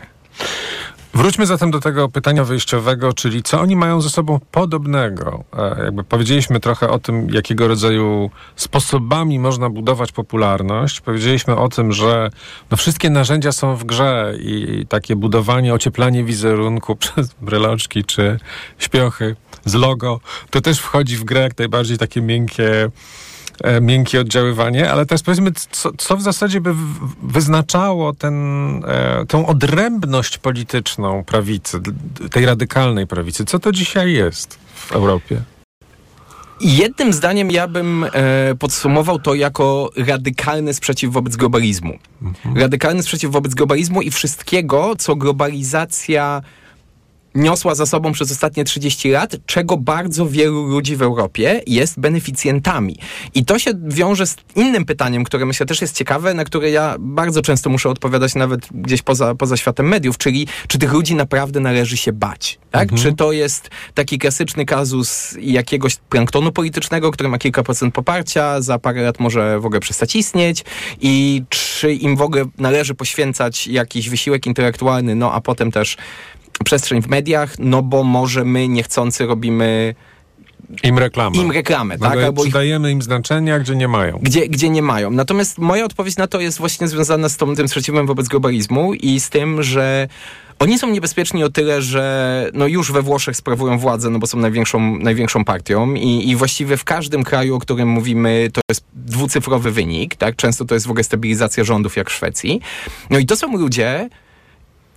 [1.15, 5.45] Wróćmy zatem do tego pytania wyjściowego, czyli co oni mają ze sobą podobnego?
[5.57, 11.01] E, Jakby powiedzieliśmy trochę o tym, jakiego rodzaju sposobami można budować popularność.
[11.01, 12.31] Powiedzieliśmy o tym, że
[12.71, 18.39] no wszystkie narzędzia są w grze i takie budowanie, ocieplanie wizerunku przez bryloczki czy
[18.79, 22.91] śpiochy z logo, to też wchodzi w grę jak najbardziej takie miękkie
[23.81, 26.75] miękkie oddziaływanie, ale teraz powiedzmy, co, co w zasadzie by
[27.23, 28.35] wyznaczało ten,
[28.85, 31.81] e, tą odrębność polityczną prawicy,
[32.31, 33.45] tej radykalnej prawicy?
[33.45, 35.43] Co to dzisiaj jest w Europie?
[36.61, 38.09] Jednym zdaniem ja bym e,
[38.59, 41.99] podsumował to jako radykalny sprzeciw wobec globalizmu.
[42.57, 46.43] Radykalny sprzeciw wobec globalizmu i wszystkiego, co globalizacja
[47.35, 52.97] niosła za sobą przez ostatnie 30 lat, czego bardzo wielu ludzi w Europie jest beneficjentami.
[53.35, 56.97] I to się wiąże z innym pytaniem, które myślę też jest ciekawe, na które ja
[56.99, 61.61] bardzo często muszę odpowiadać nawet gdzieś poza, poza światem mediów, czyli czy tych ludzi naprawdę
[61.61, 62.59] należy się bać?
[62.71, 62.95] Tak?
[62.95, 68.79] Czy to jest taki klasyczny kazus jakiegoś planktonu politycznego, który ma kilka procent poparcia, za
[68.79, 70.65] parę lat może w ogóle przestać istnieć
[71.01, 75.97] i czy im w ogóle należy poświęcać jakiś wysiłek intelektualny, no a potem też
[76.65, 79.95] przestrzeń w mediach, no bo może my niechcący robimy
[80.83, 81.37] Im reklama.
[81.37, 82.19] im reklamę, tak?
[82.19, 84.19] Albo przydajemy im znaczenia, gdzie nie mają.
[84.23, 85.11] gdzie, gdzie nie mają.
[85.11, 89.21] Natomiast moja odpowiedź na to jest właśnie związana z tą, tym sprzeciwem wobec globalizmu i
[89.21, 90.09] z tym, że
[90.59, 94.39] oni są niebezpieczni o tyle, że no już we Włoszech sprawują władzę, no bo są
[94.39, 99.71] największą, największą partią i, i właściwie w każdym kraju, o którym mówimy, to jest dwucyfrowy
[99.71, 100.37] wynik, tak?
[100.37, 102.61] Często to jest w ogóle stabilizacja rządów, jak w Szwecji.
[103.11, 104.09] No i to są ludzie,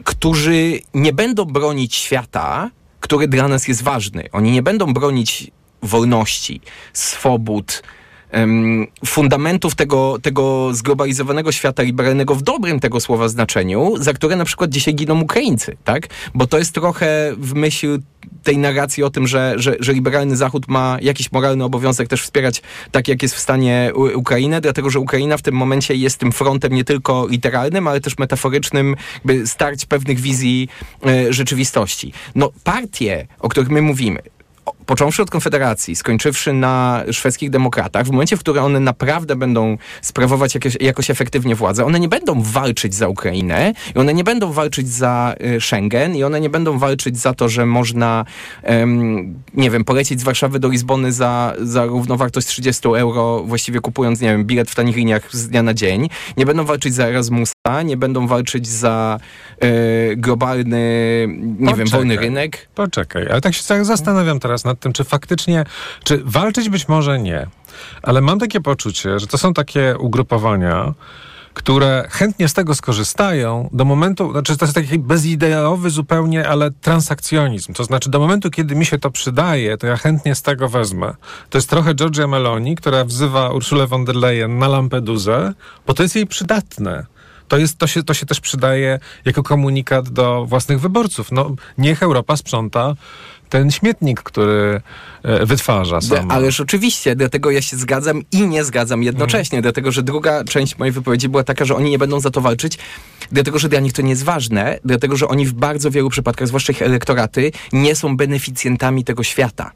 [0.04, 4.30] którzy nie będą bronić świata, który dla nas jest ważny.
[4.32, 6.62] Oni nie będą bronić wolności,
[6.94, 7.84] swobód,
[9.06, 14.70] fundamentów tego, tego zglobalizowanego świata liberalnego w dobrym tego słowa znaczeniu, za które na przykład
[14.70, 16.08] dzisiaj giną Ukraińcy, tak?
[16.34, 18.00] Bo to jest trochę w myśl
[18.44, 22.62] tej narracji o tym, że, że, że liberalny Zachód ma jakiś moralny obowiązek też wspierać
[22.91, 26.74] tak, jak jest w stanie Ukrainę, dlatego że Ukraina w tym momencie jest tym frontem
[26.74, 30.70] nie tylko literalnym, ale też metaforycznym, by starć pewnych wizji
[31.06, 32.13] e, rzeczywistości.
[32.36, 34.20] No partie, o których my mówimy,
[34.92, 40.56] począwszy od Konfederacji, skończywszy na szwedzkich demokratach, w momencie, w którym one naprawdę będą sprawować
[40.56, 44.90] jakieś, jakoś efektywnie władzę, one nie będą walczyć za Ukrainę i one nie będą walczyć
[44.90, 48.26] za y, Schengen i one nie będą walczyć za to, że można,
[48.64, 54.22] em, nie wiem, polecieć z Warszawy do Lizbony za, za równowartość 30 euro, właściwie kupując,
[54.22, 56.10] nie wiem, bilet w tanich liniach z dnia na dzień.
[56.38, 59.17] Nie będą walczyć za Erasmusa, nie będą walczyć za
[59.63, 61.28] y, globalny,
[61.60, 62.67] nie wiem, wolny rynek.
[62.76, 65.65] Poczekaj, ale tak się tak zastanawiam teraz nad tym, czy faktycznie,
[66.04, 67.47] czy walczyć być może nie,
[68.04, 70.93] ale mam takie poczucie, że to są takie ugrupowania,
[71.54, 77.74] które chętnie z tego skorzystają do momentu, znaczy to jest taki bezideowy zupełnie, ale transakcjonizm.
[77.74, 81.13] To znaczy do momentu, kiedy mi się to przydaje, to ja chętnie z tego wezmę.
[81.50, 85.54] To jest trochę Georgia Meloni, która wzywa Ursulę von der Leyen na Lampedusę,
[85.88, 87.06] bo to jest jej przydatne.
[87.52, 91.32] To, jest, to, się, to się też przydaje jako komunikat do własnych wyborców.
[91.32, 92.96] No, niech Europa sprząta
[93.50, 94.82] ten śmietnik, który
[95.24, 96.34] e, wytwarza sama.
[96.34, 99.62] Ależ oczywiście, dlatego ja się zgadzam i nie zgadzam jednocześnie, Mhm.
[99.62, 102.78] dlatego że druga część mojej wypowiedzi była taka, że oni nie będą za to walczyć,
[103.32, 106.48] dlatego że dla nich to nie jest ważne, dlatego że oni w bardzo wielu przypadkach,
[106.48, 109.72] zwłaszcza ich elektoraty, nie są beneficjentami tego świata.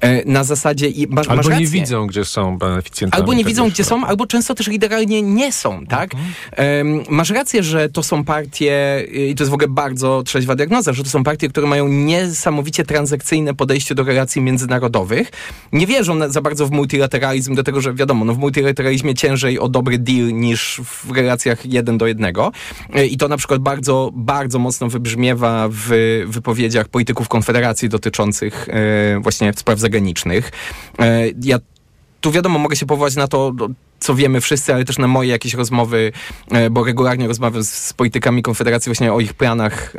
[0.00, 0.88] E, Na zasadzie...
[0.88, 1.66] I masz, masz Albo nie rację.
[1.66, 3.20] widzą, gdzie są beneficjentami.
[3.20, 6.10] Albo nie tego widzą, gdzie są, albo często też literalnie nie są, tak?
[6.52, 10.92] Em, masz rację, że to są partie, i to jest w ogóle bardzo trzeźwa diagnoza,
[10.92, 15.30] że to są partie, które mają niesamowicie transakcyjne podejście do relacji międzynarodowych.
[15.72, 19.98] Nie wierzą za bardzo w multilateralizm, dlatego że wiadomo, no w multilateralizmie ciężej o dobry
[19.98, 22.52] deal niż w relacjach jeden do jednego.
[22.94, 25.90] E, I to na przykład bardzo, bardzo mocno wybrzmiewa w
[26.26, 30.52] wypowiedziach polityków Konfederacji dotyczących e, właśnie spraw zagranicznych.
[30.98, 31.58] E, ja
[32.20, 33.68] tu wiadomo, mogę się powołać na to, do-
[34.00, 36.12] co wiemy wszyscy, ale też na moje jakieś rozmowy,
[36.50, 39.96] e, bo regularnie rozmawiam z, z politykami Konfederacji właśnie o ich planach,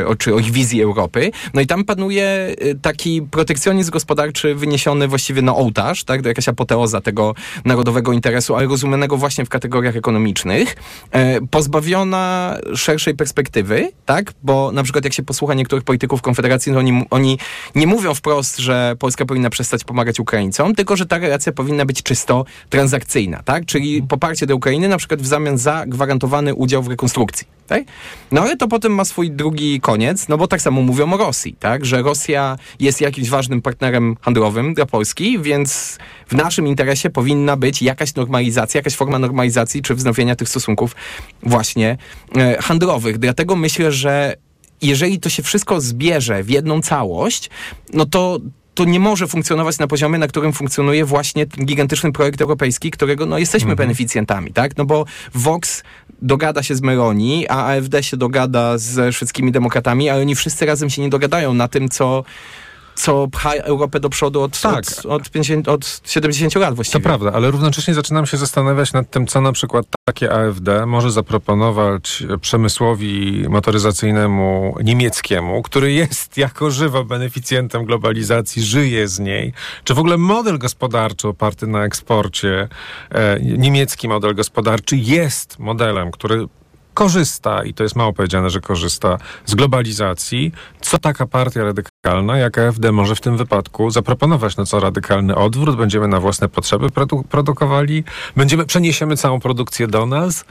[0.00, 1.30] e, o, czy o ich wizji Europy.
[1.54, 6.22] No i tam panuje e, taki protekcjonizm gospodarczy wyniesiony właściwie na ołtarz, tak?
[6.22, 7.34] To jakaś apoteoza tego
[7.64, 10.76] narodowego interesu, ale rozumianego właśnie w kategoriach ekonomicznych,
[11.50, 14.32] pozbawiona szerszej perspektywy, tak?
[14.42, 17.38] Bo na przykład jak się posłucha niektórych polityków Konfederacji, to oni, oni
[17.74, 22.02] nie mówią wprost, że Polska powinna przestać pomagać Ukraińcom, tylko że ta relacja powinna być
[22.02, 23.66] czysto transakcyjna, tak?
[23.66, 27.46] Czyli poparcie do Ukrainy na przykład w zamian za gwarantowany udział w rekonstrukcji.
[27.66, 27.82] Tak?
[28.32, 31.56] No ale to potem ma swój drugi koniec, no bo tak samo mówią o Rosji,
[31.60, 31.84] tak?
[31.84, 35.98] Że Rosja jest jakimś ważnym partnerem handlowym dla Polski, więc
[36.28, 40.96] w naszym interesie powinna być jakaś normalizacja, jakaś forma normalizacji czy wznowienia tych stosunków
[41.42, 41.96] właśnie
[42.36, 43.18] e, handlowych.
[43.18, 44.36] Dlatego myślę, że
[44.82, 47.50] jeżeli to się wszystko zbierze w jedną całość,
[47.92, 48.38] no to
[48.78, 53.26] to nie może funkcjonować na poziomie, na którym funkcjonuje właśnie ten gigantyczny projekt europejski, którego
[53.26, 54.76] no, jesteśmy beneficjentami, tak?
[54.76, 55.82] No bo Vox
[56.22, 60.90] dogada się z Meloni, a AfD się dogada ze szwedzkimi demokratami, ale oni wszyscy razem
[60.90, 62.24] się nie dogadają na tym, co
[62.98, 64.84] co pcha Europę do przodu od, Tak.
[64.98, 67.00] od, od, 50, od 70 lat właściwie.
[67.00, 71.10] To prawda, ale równocześnie zaczynam się zastanawiać nad tym, co na przykład takie AfD może
[71.10, 79.52] zaproponować przemysłowi motoryzacyjnemu niemieckiemu, który jest jako żywo beneficjentem globalizacji, żyje z niej.
[79.84, 82.68] Czy w ogóle model gospodarczy oparty na eksporcie,
[83.10, 86.46] e, niemiecki model gospodarczy jest modelem, który
[86.98, 92.58] korzysta, i to jest mało powiedziane, że korzysta z globalizacji, co taka partia radykalna, jak
[92.58, 94.56] AfD może w tym wypadku zaproponować?
[94.56, 95.76] No co, radykalny odwrót?
[95.76, 98.04] Będziemy na własne potrzeby produ- produkowali?
[98.36, 100.44] Będziemy, przeniesiemy całą produkcję do nas?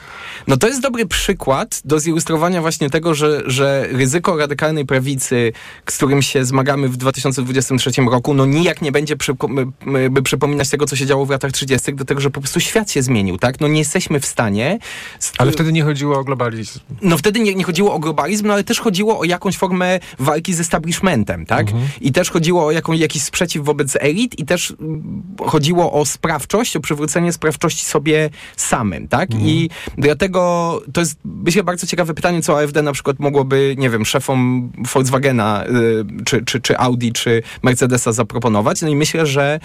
[0.47, 5.53] No to jest dobry przykład do zilustrowania właśnie tego, że, że ryzyko radykalnej prawicy,
[5.89, 9.71] z którym się zmagamy w 2023 roku, no nijak nie będzie przypo-
[10.09, 13.01] by przypominać tego, co się działo w latach 30., dlatego że po prostu świat się
[13.01, 13.59] zmienił, tak?
[13.59, 14.79] No nie jesteśmy w stanie...
[15.37, 16.79] Ale wtedy nie chodziło o globalizm.
[17.01, 20.53] no wtedy nie, nie chodziło o globalizm, no ale też chodziło o jakąś formę walki
[20.53, 21.67] z establishmentem, tak?
[22.01, 24.73] I też chodziło o jaką, jakiś sprzeciw wobec elit i też
[25.45, 29.29] chodziło o sprawczość, o przywrócenie sprawczości sobie samym, tak?
[29.33, 34.05] I dlatego to jest, myślę, bardzo ciekawe pytanie, co AfD na przykład mogłoby, nie wiem,
[34.05, 38.81] szefom Volkswagena, y, czy, czy, czy Audi, czy Mercedesa zaproponować.
[38.81, 39.59] No i myślę, że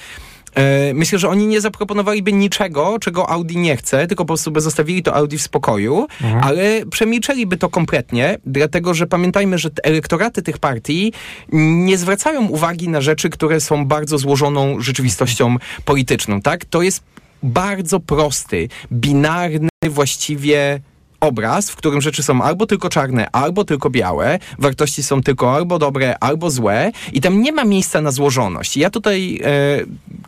[0.94, 5.02] Myślę, że oni nie zaproponowaliby niczego, czego Audi nie chce, tylko po prostu by zostawili
[5.02, 6.06] to Audi w spokoju,
[6.42, 11.12] ale przemilczeliby to kompletnie, dlatego że pamiętajmy, że te elektoraty tych partii
[11.52, 16.64] nie zwracają uwagi na rzeczy, które są bardzo złożoną rzeczywistością polityczną, tak?
[16.64, 17.02] To jest
[17.42, 20.80] bardzo prosty, binarny właściwie
[21.22, 25.78] obraz, w którym rzeczy są albo tylko czarne, albo tylko białe, wartości są tylko albo
[25.78, 28.76] dobre, albo złe i tam nie ma miejsca na złożoność.
[28.76, 29.48] Ja tutaj, e,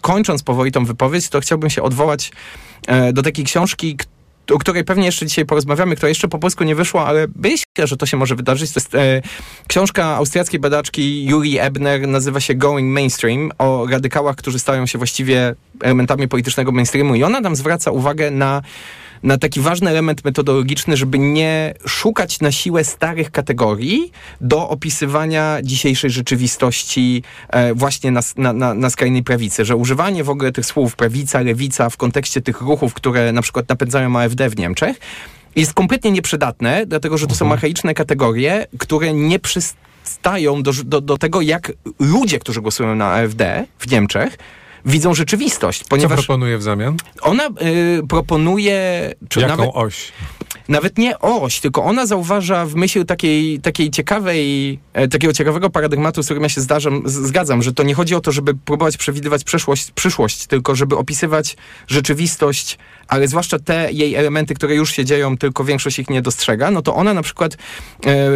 [0.00, 2.32] kończąc powoli tą wypowiedź, to chciałbym się odwołać
[2.86, 3.96] e, do takiej książki,
[4.52, 7.96] o której pewnie jeszcze dzisiaj porozmawiamy, która jeszcze po polsku nie wyszła, ale myślę, że
[7.96, 8.72] to się może wydarzyć.
[8.72, 9.22] To jest e,
[9.68, 15.54] książka austriackiej badaczki Juri Ebner, nazywa się Going Mainstream, o radykałach, którzy stają się właściwie
[15.82, 18.62] elementami politycznego mainstreamu i ona tam zwraca uwagę na
[19.24, 26.10] na taki ważny element metodologiczny, żeby nie szukać na siłę starych kategorii do opisywania dzisiejszej
[26.10, 30.96] rzeczywistości e, właśnie na, na, na, na skrajnej prawicy, że używanie w ogóle tych słów
[30.96, 35.00] prawica, lewica w kontekście tych ruchów, które na przykład napędzają AfD w Niemczech,
[35.56, 41.18] jest kompletnie nieprzydatne, dlatego że to są archaiczne kategorie, które nie przystają do, do, do
[41.18, 44.38] tego, jak ludzie, którzy głosują na AfD w Niemczech,
[44.84, 46.96] widzą rzeczywistość, Co ponieważ proponuje w zamian?
[47.22, 50.12] ona y, proponuje, czy Jaką nawet, oś?
[50.68, 56.22] nawet nie oś, tylko ona zauważa w myśl takiej, takiej ciekawej, e, takiego ciekawego paradygmatu,
[56.22, 58.96] z którym ja się zdarzam, z, zgadzam, że to nie chodzi o to, żeby próbować
[58.96, 65.04] przewidywać przyszłość, przyszłość, tylko żeby opisywać rzeczywistość, ale zwłaszcza te jej elementy, które już się
[65.04, 67.56] dzieją, tylko większość ich nie dostrzega, no to ona na przykład
[68.06, 68.30] e,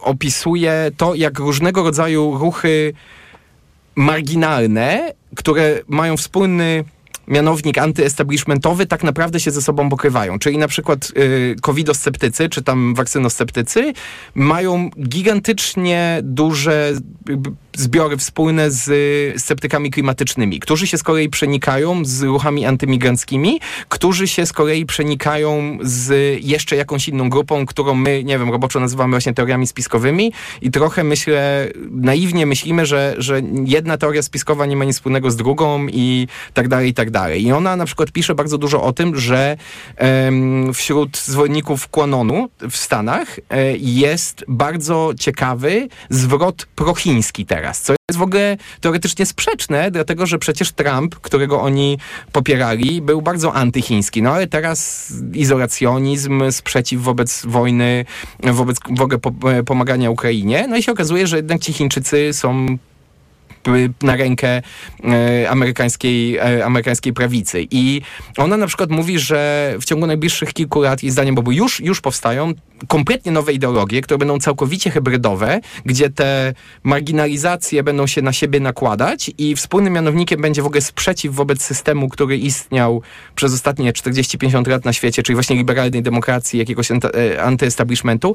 [0.00, 2.94] opisuje to, jak różnego rodzaju ruchy
[3.98, 6.84] marginalne, które mają wspólny
[7.28, 10.38] mianownik antyestablishmentowy, tak naprawdę się ze sobą pokrywają.
[10.38, 13.92] Czyli na przykład y, covidosceptycy, czy tam wakcynosceptycy
[14.34, 16.92] mają gigantycznie duże
[17.28, 18.90] jakby zbiory wspólne z
[19.42, 25.78] sceptykami klimatycznymi, którzy się z kolei przenikają z ruchami antymigranckimi, którzy się z kolei przenikają
[25.82, 30.70] z jeszcze jakąś inną grupą, którą my, nie wiem, roboczo nazywamy właśnie teoriami spiskowymi i
[30.70, 35.86] trochę myślę, naiwnie myślimy, że, że jedna teoria spiskowa nie ma nic wspólnego z drugą
[35.88, 37.46] i tak dalej, i tak dalej.
[37.46, 39.56] I ona na przykład pisze bardzo dużo o tym, że
[39.96, 48.18] em, wśród zwolenników Quanonu w Stanach e, jest bardzo ciekawy zwrot prochiński teraz, co jest
[48.18, 51.98] w ogóle teoretycznie sprzeczne, dlatego że przecież Trump, którego oni
[52.32, 54.22] popierali, był bardzo antychiński.
[54.22, 58.04] No ale teraz izolacjonizm, sprzeciw wobec wojny,
[58.42, 59.18] wobec w ogóle
[59.66, 60.66] pomagania Ukrainie.
[60.68, 62.66] No i się okazuje, że jednak ci Chińczycy są
[64.02, 64.62] na rękę
[65.04, 67.66] e, amerykańskiej, e, amerykańskiej prawicy.
[67.70, 68.02] I
[68.36, 72.00] ona na przykład mówi, że w ciągu najbliższych kilku lat, jej zdaniem, bo już, już
[72.00, 72.54] powstają
[72.88, 79.30] kompletnie nowe ideologie, które będą całkowicie hybrydowe, gdzie te marginalizacje będą się na siebie nakładać
[79.38, 83.02] i wspólnym mianownikiem będzie w ogóle sprzeciw wobec systemu, który istniał
[83.34, 88.34] przez ostatnie 40-50 lat na świecie, czyli właśnie liberalnej demokracji, jakiegoś e, antyestablishmentu,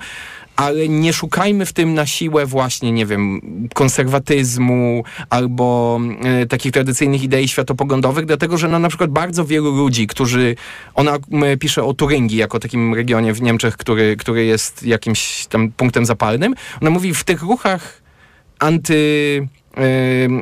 [0.55, 3.41] ale nie szukajmy w tym na siłę właśnie, nie wiem,
[3.73, 10.07] konserwatyzmu albo e, takich tradycyjnych idei światopoglądowych, dlatego że no, na przykład bardzo wielu ludzi,
[10.07, 10.55] którzy,
[10.93, 11.17] ona
[11.59, 16.55] pisze o Turyngii jako takim regionie w Niemczech, który, który jest jakimś tam punktem zapalnym,
[16.81, 18.01] ona mówi w tych ruchach
[18.59, 19.47] anty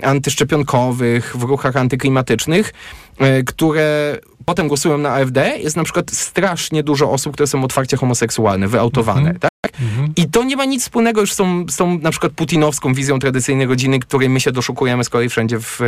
[0.04, 2.74] antyszczepionkowych, w ruchach antyklimatycznych,
[3.18, 4.18] e, które
[4.52, 9.20] potem głosują na AfD, jest na przykład strasznie dużo osób, które są otwarcie homoseksualne, wyautowane,
[9.20, 9.40] mhm.
[9.40, 9.52] tak?
[9.82, 10.14] Mhm.
[10.16, 13.20] I to nie ma nic wspólnego już z tą, z tą na przykład putinowską wizją
[13.20, 15.80] tradycyjnej rodziny, której my się doszukujemy z kolei wszędzie w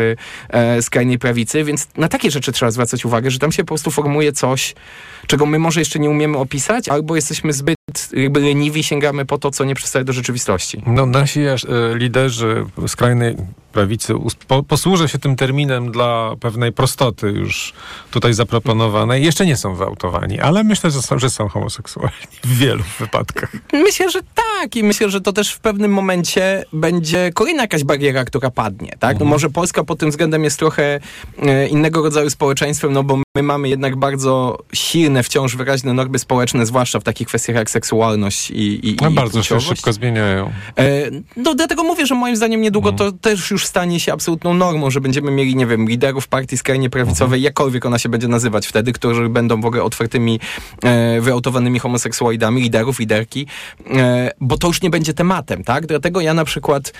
[0.49, 3.91] e, skrajnej prawicy, więc na takie rzeczy trzeba zwracać uwagę, że tam się po prostu
[3.91, 4.75] formuje coś,
[5.27, 7.75] czego my może jeszcze nie umiemy opisać, albo jesteśmy zbyt
[8.13, 10.81] jakby leniwi, sięgamy po to, co nie przystaje do rzeczywistości.
[10.85, 11.57] No nasi e,
[11.95, 13.35] liderzy skrajnej
[13.73, 14.13] prawicy
[14.47, 17.73] po, posłużę się tym terminem dla pewnej prostoty już
[18.11, 19.23] tutaj zaproponowanej.
[19.23, 23.51] Jeszcze nie są wyautowani, ale myślę, że są, że są homoseksualni w wielu wypadkach.
[23.73, 28.25] Myślę, że tak i myślę, że to też w pewnym momencie będzie kolejna jakaś bariera,
[28.25, 28.93] która padnie.
[28.99, 29.19] Tak?
[29.19, 30.99] No może Polska pod tym względem jest trochę
[31.41, 36.65] e, innego rodzaju społeczeństwem, no bo my mamy jednak bardzo silne, wciąż wyraźne normy społeczne,
[36.65, 40.51] zwłaszcza w takich kwestiach jak seksualność i, i, no, i bardzo się szybko zmieniają.
[40.77, 43.11] E, no dlatego mówię, że moim zdaniem niedługo mhm.
[43.11, 46.89] to też już stanie się absolutną normą, że będziemy mieli, nie wiem, liderów partii skrajnie
[46.89, 47.41] prawicowej, mhm.
[47.41, 50.39] jakkolwiek ona się będzie nazywać wtedy, którzy będą w ogóle otwartymi,
[50.83, 53.47] e, wyautowanymi homoseksualidami, liderów, liderki,
[53.89, 55.85] e, bo to już nie będzie tematem, tak?
[55.85, 56.93] Dlatego ja na przykład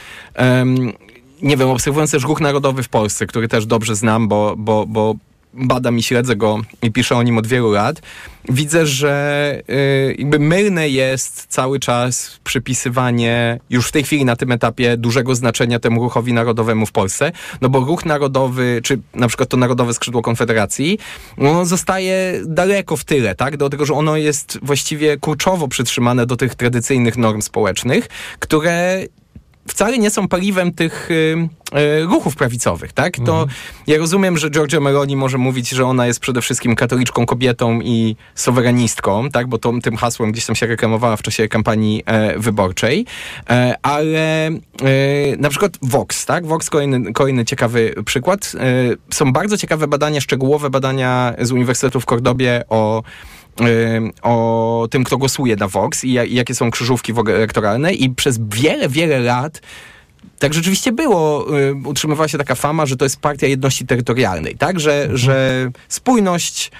[1.41, 5.15] nie wiem, obserwując też ruch narodowy w Polsce, który też dobrze znam, bo, bo, bo
[5.53, 8.01] badam i śledzę go i piszę o nim od wielu lat,
[8.49, 14.51] widzę, że y, jakby mylne jest cały czas przypisywanie już w tej chwili na tym
[14.51, 19.49] etapie dużego znaczenia temu ruchowi narodowemu w Polsce, no bo ruch narodowy, czy na przykład
[19.49, 20.99] to narodowe skrzydło Konfederacji,
[21.37, 23.57] no zostaje daleko w tyle, tak?
[23.57, 28.07] Do tego, że ono jest właściwie kurczowo przytrzymane do tych tradycyjnych norm społecznych,
[28.39, 29.05] które
[29.67, 31.13] wcale nie są paliwem tych y,
[31.77, 33.15] y, ruchów prawicowych, tak?
[33.25, 33.49] To mhm.
[33.87, 38.15] ja rozumiem, że Georgia Meloni może mówić, że ona jest przede wszystkim katoliczką kobietą i
[38.35, 39.47] soweranistką, tak?
[39.47, 43.05] Bo to, tym hasłem gdzieś tam się reklamowała w czasie kampanii e, wyborczej,
[43.49, 44.51] e, ale e,
[45.37, 46.45] na przykład Vox, tak?
[46.45, 48.51] Vox, kolejny, kolejny ciekawy przykład.
[48.59, 53.03] E, są bardzo ciekawe badania, szczegółowe badania z Uniwersytetu w Kordobie o
[54.21, 59.19] o tym, kto głosuje na Vox i, jakie są krzyżówki elektoralne i przez wiele, wiele
[59.19, 59.61] lat
[60.39, 61.47] tak rzeczywiście było.
[61.85, 64.79] Utrzymywała się taka fama, że to jest partia jedności terytorialnej, tak?
[64.79, 65.17] Że, mhm.
[65.17, 66.71] że spójność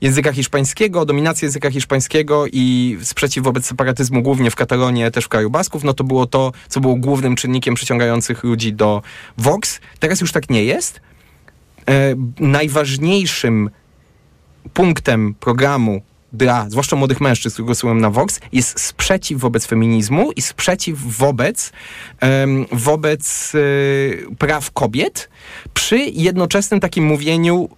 [0.00, 5.50] języka hiszpańskiego, dominacja języka hiszpańskiego i sprzeciw wobec separatyzmu głównie w Katalonie, też w kraju
[5.50, 9.02] Basków, no to było to, co było głównym czynnikiem przyciągających ludzi do
[9.38, 9.80] Vox.
[9.98, 11.00] Teraz już tak nie jest.
[11.88, 13.70] E, najważniejszym
[14.74, 20.42] punktem programu dla, zwłaszcza młodych mężczyzn, którzy głosują na Vox, jest sprzeciw wobec feminizmu i
[20.42, 21.72] sprzeciw wobec,
[22.22, 25.28] um, wobec y, praw kobiet
[25.74, 27.68] przy jednoczesnym takim mówieniu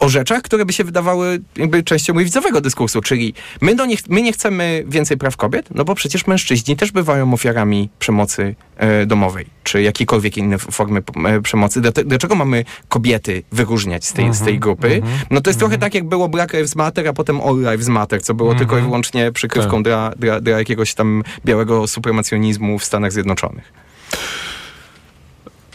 [0.00, 4.22] o rzeczach, które by się wydawały jakby częścią lewicowego dyskursu, czyli my, do nie, my
[4.22, 9.46] nie chcemy więcej praw kobiet, no bo przecież mężczyźni też bywają ofiarami przemocy e, domowej,
[9.64, 11.80] czy jakiejkolwiek innej formy e, przemocy.
[12.04, 14.88] Dlaczego mamy kobiety wyróżniać z tej, mm -hmm, z tej grupy?
[14.88, 15.70] Mm -hmm, no to jest mm -hmm.
[15.70, 18.74] trochę tak, jak było Black Lives Matter, a potem All Lives Matter, co było tylko
[18.74, 18.84] i mhm.
[18.84, 19.82] wyłącznie przykrywką tak.
[19.82, 23.89] dla, dla, dla jakiegoś tam białego supremacjonizmu w Stanach Zjednoczonych.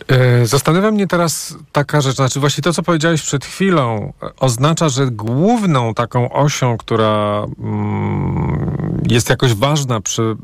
[0.08, 5.08] E, zastanawia mnie teraz taka rzecz, znaczy właśnie to, co powiedziałeś przed chwilą, oznacza, że
[5.12, 10.36] główną taką osią, która mm, jest jakoś ważna przy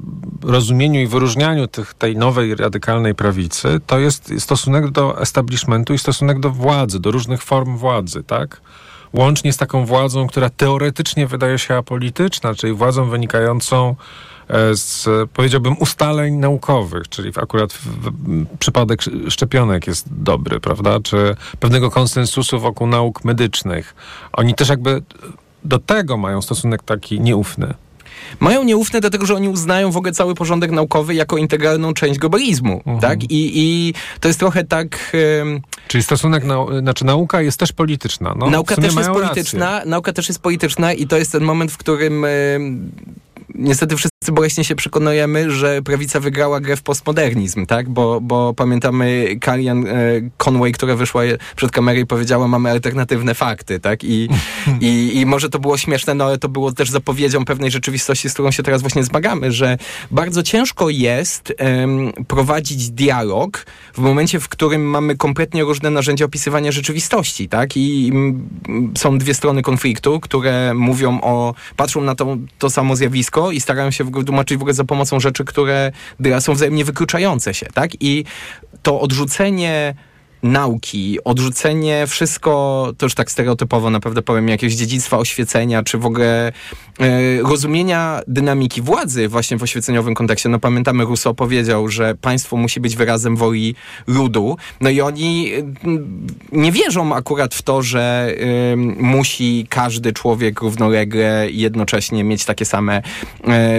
[0.43, 6.39] rozumieniu i wyróżnianiu tych, tej nowej radykalnej prawicy, to jest stosunek do establishmentu i stosunek
[6.39, 8.61] do władzy, do różnych form władzy, tak?
[9.13, 13.95] Łącznie z taką władzą, która teoretycznie wydaje się apolityczna, czyli władzą wynikającą e,
[14.73, 18.11] z, powiedziałbym, ustaleń naukowych, czyli akurat w, w,
[18.59, 20.99] przypadek szczepionek jest dobry, prawda?
[20.99, 23.95] Czy pewnego konsensusu wokół nauk medycznych.
[24.33, 25.01] Oni też jakby
[25.63, 27.73] do tego mają stosunek taki nieufny.
[28.39, 32.77] Mają nieufne dlatego, że oni uznają w ogóle cały porządek naukowy jako integralną część globalizmu,
[32.77, 32.99] mhm.
[32.99, 33.23] tak?
[33.23, 35.17] I, I to jest trochę tak...
[35.87, 38.35] Czyli stosunek, nau znaczy nauka jest też polityczna.
[38.37, 39.89] No, nauka też jest polityczna, rację.
[39.89, 42.25] nauka też jest polityczna i to jest ten moment, w którym
[43.55, 47.89] niestety wszyscy boleśnie się przekonujemy, że prawica wygrała grę w postmodernizm, tak?
[47.89, 49.91] Bo, bo pamiętamy Karian e,
[50.37, 51.21] Conway, która wyszła
[51.55, 54.03] przed kamerę i powiedziała, mamy alternatywne fakty, tak?
[54.03, 54.29] I,
[54.81, 58.33] i, I może to było śmieszne, no ale to było też zapowiedzią pewnej rzeczywistości, z
[58.33, 59.77] którą się teraz właśnie zmagamy, że
[60.11, 66.71] bardzo ciężko jest um, prowadzić dialog w momencie, w którym mamy kompletnie różne narzędzia opisywania
[66.71, 67.77] rzeczywistości, tak?
[67.77, 68.13] I, i
[68.97, 73.91] są dwie strony konfliktu, które mówią o, patrzą na to, to samo zjawisko, i starają
[73.91, 75.91] się tłumaczyć w ogóle za pomocą rzeczy, które
[76.39, 77.91] są wzajemnie wykluczające się, tak?
[77.99, 78.25] I
[78.81, 79.95] to odrzucenie
[80.43, 86.51] nauki, odrzucenie wszystko, to już tak stereotypowo naprawdę powiem, jakiegoś dziedzictwa oświecenia, czy w ogóle
[86.99, 90.49] e, rozumienia dynamiki władzy właśnie w oświeceniowym kontekście.
[90.49, 93.75] No pamiętamy, Rousseau powiedział, że państwo musi być wyrazem woli
[94.07, 94.57] ludu.
[94.81, 98.33] No i oni mm, nie wierzą akurat w to, że
[98.73, 103.01] y, musi każdy człowiek równolegle i jednocześnie mieć takie same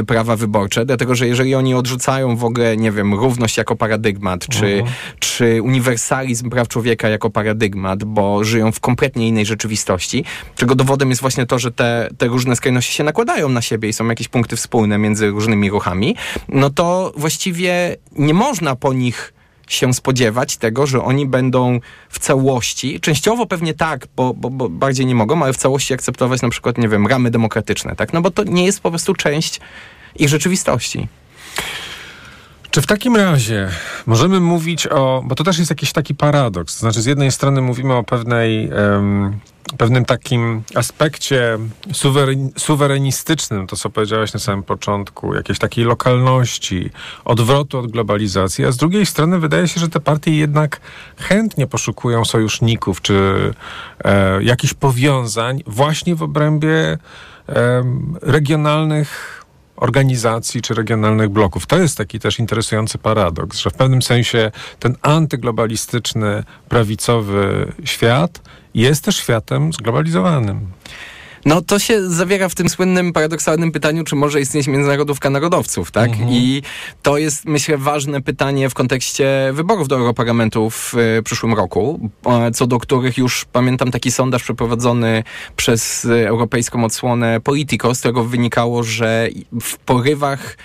[0.06, 4.66] prawa wyborcze, dlatego, że jeżeli oni odrzucają w ogóle, nie wiem, równość jako paradygmat, czy,
[4.66, 4.92] mhm.
[5.18, 10.24] czy uniwersalizm praw człowieka jako paradygmat, bo żyją w kompletnie innej rzeczywistości,
[10.56, 13.92] czego dowodem jest właśnie to, że te, te różne skrajności się nakładają na siebie i
[13.92, 16.16] są jakieś punkty wspólne między różnymi ruchami,
[16.48, 19.32] no to właściwie nie można po nich
[19.68, 25.06] się spodziewać tego, że oni będą w całości, częściowo pewnie tak, bo, bo, bo, bardziej
[25.06, 28.12] nie mogą, ale w całości akceptować na przykład, nie wiem, ramy demokratyczne, tak?
[28.12, 29.60] No bo to nie jest po prostu część
[30.16, 31.08] ich rzeczywistości.
[32.72, 33.68] Czy w takim razie
[34.06, 37.94] możemy mówić o, bo to też jest jakiś taki paradoks, znaczy z jednej strony mówimy
[37.94, 39.38] o pewnej, um,
[39.78, 41.58] pewnym takim aspekcie
[41.92, 46.90] suweren, suwerenistycznym, to co powiedziałeś na samym początku, jakiejś takiej lokalności,
[47.24, 50.80] odwrotu od globalizacji, a z drugiej strony wydaje się, że te partie jednak
[51.16, 53.54] chętnie poszukują sojuszników czy
[54.04, 56.98] e, jakichś powiązań właśnie w obrębie
[57.48, 57.84] e,
[58.22, 59.41] regionalnych
[59.82, 61.66] organizacji czy regionalnych bloków.
[61.66, 68.40] To jest taki też interesujący paradoks, że w pewnym sensie ten antyglobalistyczny, prawicowy świat
[68.74, 70.66] jest też światem zglobalizowanym.
[71.44, 76.10] No to się zawiera w tym słynnym, paradoksalnym pytaniu, czy może istnieć międzynarodówka narodowców, tak?
[76.10, 76.30] Mhm.
[76.30, 76.62] I
[77.02, 82.10] to jest, myślę, ważne pytanie w kontekście wyborów do Europarlamentu w y, przyszłym roku,
[82.54, 85.24] co do których już pamiętam taki sondaż przeprowadzony
[85.56, 89.28] przez europejską odsłonę Politico, z którego wynikało, że
[89.60, 90.56] w porywach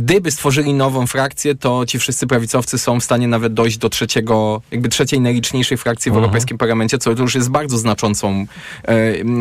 [0.00, 4.62] gdyby stworzyli nową frakcję, to ci wszyscy prawicowcy są w stanie nawet dojść do trzeciego,
[4.70, 6.24] jakby trzeciej najliczniejszej frakcji w mhm.
[6.24, 8.46] Europejskim Parlamencie, co już jest bardzo znaczącą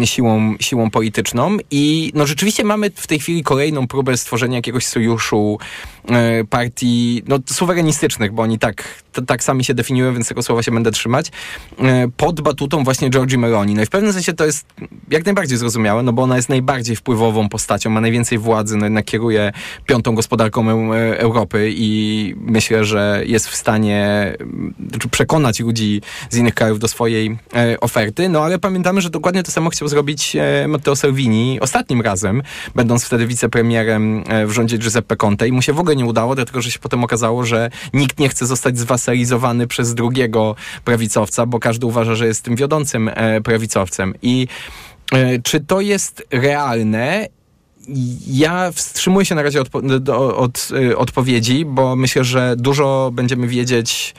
[0.01, 1.57] e, siłą, siłą polityczną.
[1.71, 5.57] I no rzeczywiście mamy w tej chwili kolejną próbę stworzenia jakiegoś sojuszu
[6.09, 8.83] e, partii no, suwerenistycznych, bo oni tak,
[9.21, 11.31] tak sami się definiują, więc tego słowa się będę trzymać,
[11.79, 13.75] e, pod batutą właśnie Georgi Meloni.
[13.75, 14.65] No i w pewnym sensie to jest
[15.09, 19.05] jak najbardziej zrozumiałe, no bo ona jest najbardziej wpływową postacią, ma najwięcej władzy, no jednak
[19.05, 19.51] kieruje
[19.85, 24.33] piątą gospodarką gospodarką Europy i myślę, że jest w stanie
[24.89, 28.29] znaczy przekonać ludzi z innych krajów do swojej e, oferty.
[28.29, 32.43] No ale pamiętamy, że dokładnie to samo chciał zrobić e, Matteo Salvini ostatnim razem,
[32.75, 36.35] będąc wtedy wicepremierem e, w rządzie Giuseppe Conte i mu się w ogóle nie udało,
[36.35, 38.79] dlatego że się potem okazało, że nikt nie chce zostać
[39.09, 40.55] zwasalizowany przez drugiego
[40.85, 43.11] prawicowca, bo każdy uważa, że jest tym wiodącym
[43.43, 44.13] prawicowcem.
[44.21, 44.47] I
[45.43, 47.27] czy to jest realne
[48.27, 53.47] ja wstrzymuję się na razie od, od, od y, odpowiedzi, bo myślę, że dużo będziemy
[53.47, 54.15] wiedzieć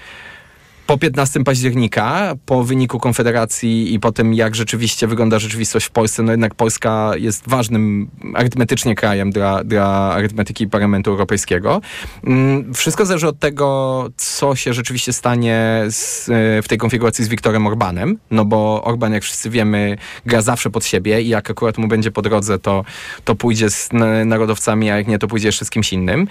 [0.91, 6.23] po 15 października, po wyniku Konfederacji i po tym, jak rzeczywiście wygląda rzeczywistość w Polsce,
[6.23, 11.81] no jednak Polska jest ważnym arytmetycznie krajem dla, dla arytmetyki Parlamentu Europejskiego.
[12.25, 16.27] Mm, wszystko zależy od tego, co się rzeczywiście stanie z,
[16.65, 20.85] w tej konfiguracji z Viktorem Orbanem, no bo Orban, jak wszyscy wiemy, gra zawsze pod
[20.85, 22.85] siebie i jak akurat mu będzie po drodze, to,
[23.25, 23.91] to pójdzie z
[24.25, 26.29] narodowcami, a jak nie, to pójdzie z kimś innym.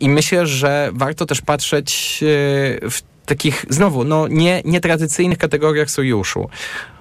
[0.00, 6.48] I myślę, że warto też patrzeć e, w takich, znowu, no nie, nietradycyjnych kategoriach sojuszu.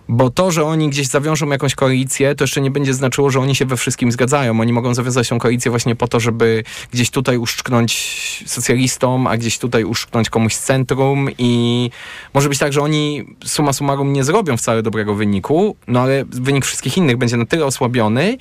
[0.10, 3.56] Bo to, że oni gdzieś zawiążą jakąś koalicję, to jeszcze nie będzie znaczyło, że oni
[3.56, 4.62] się we wszystkim zgadzają.
[4.62, 6.64] Oni mogą zawiązać tą koalicję właśnie po to, żeby
[6.94, 11.90] gdzieś tutaj uszczknąć socjalistom, a gdzieś tutaj uszczknąć komuś z centrum i
[12.34, 16.66] może być tak, że oni suma summarum nie zrobią wcale dobrego wyniku, no ale wynik
[16.66, 18.38] wszystkich innych będzie na tyle osłabiony,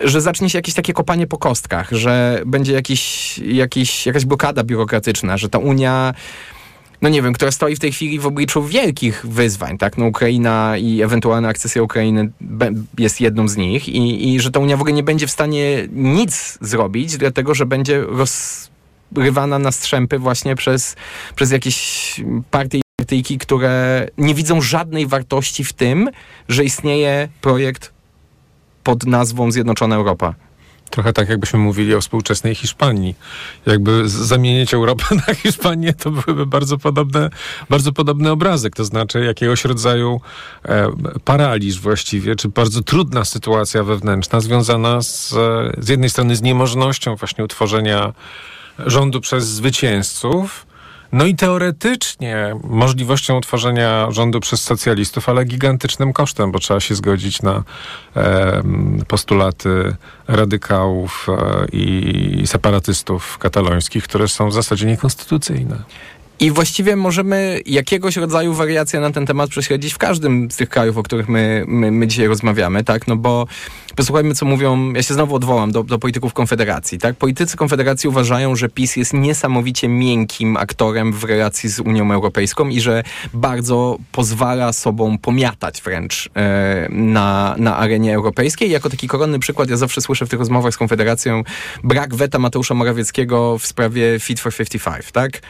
[0.00, 5.36] że zacznie się jakieś takie kopanie po kostkach, że będzie jakiś, jakiś, jakaś blokada biurokratyczna,
[5.36, 6.14] że ta Unia
[7.02, 9.98] no nie wiem, która stoi w tej chwili w obliczu wielkich wyzwań, tak?
[9.98, 12.30] No Ukraina i ewentualna akcesja Ukrainy
[12.98, 15.88] jest jedną z nich i, i że ta Unia w ogóle nie będzie w stanie
[15.92, 20.96] nic zrobić, dlatego że będzie rozrywana na strzępy właśnie przez,
[21.34, 22.20] przez jakieś
[22.50, 26.10] partie i partyjki, które nie widzą żadnej wartości w tym,
[26.48, 27.92] że istnieje projekt
[28.82, 30.34] pod nazwą Zjednoczona Europa.
[30.90, 33.14] Trochę tak, jakbyśmy mówili o współczesnej Hiszpanii.
[33.66, 37.30] Jakby zamienić Europę na Hiszpanię, to byłyby bardzo podobne,
[37.70, 38.76] bardzo podobny obrazek.
[38.76, 40.20] To znaczy jakiegoś rodzaju
[40.64, 40.90] e,
[41.24, 45.34] paraliż właściwie, czy bardzo trudna sytuacja wewnętrzna związana z,
[45.78, 48.12] z jednej strony z niemożnością właśnie utworzenia
[48.78, 50.66] rządu przez zwycięzców,
[51.12, 57.42] no i teoretycznie możliwością utworzenia rządu przez socjalistów, ale gigantycznym kosztem, bo trzeba się zgodzić
[57.42, 57.62] na
[58.16, 58.62] e,
[59.08, 59.96] postulaty
[60.28, 65.82] radykałów e, i separatystów katalońskich, które są w zasadzie niekonstytucyjne.
[66.40, 70.98] I właściwie możemy jakiegoś rodzaju wariację na ten temat prześledzić w każdym z tych krajów,
[70.98, 73.06] o których my, my, my dzisiaj rozmawiamy, tak?
[73.06, 73.46] No bo
[73.96, 77.16] posłuchajmy, co mówią, ja się znowu odwołam do, do polityków Konfederacji, tak?
[77.16, 82.80] Politycy Konfederacji uważają, że PiS jest niesamowicie miękkim aktorem w relacji z Unią Europejską i
[82.80, 83.02] że
[83.34, 88.70] bardzo pozwala sobą pomiatać wręcz e, na, na arenie europejskiej.
[88.70, 91.42] Jako taki koronny przykład ja zawsze słyszę w tych rozmowach z Konfederacją
[91.84, 95.40] brak weta Mateusza Morawieckiego w sprawie Fit for 55, tak?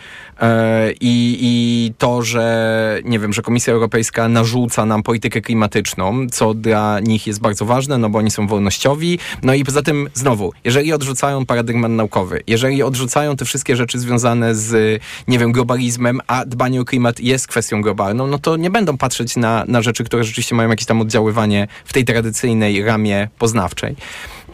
[0.40, 6.54] E, i, I to, że nie wiem, że Komisja Europejska narzuca nam politykę klimatyczną, co
[6.54, 9.18] dla nich jest bardzo ważne, no bo oni są wolnościowi.
[9.42, 14.54] No i poza tym, znowu, jeżeli odrzucają paradygmat naukowy, jeżeli odrzucają te wszystkie rzeczy związane
[14.54, 18.98] z, nie wiem, globalizmem, a dbanie o klimat jest kwestią globalną, no to nie będą
[18.98, 23.96] patrzeć na, na rzeczy, które rzeczywiście mają jakieś tam oddziaływanie w tej tradycyjnej ramie poznawczej.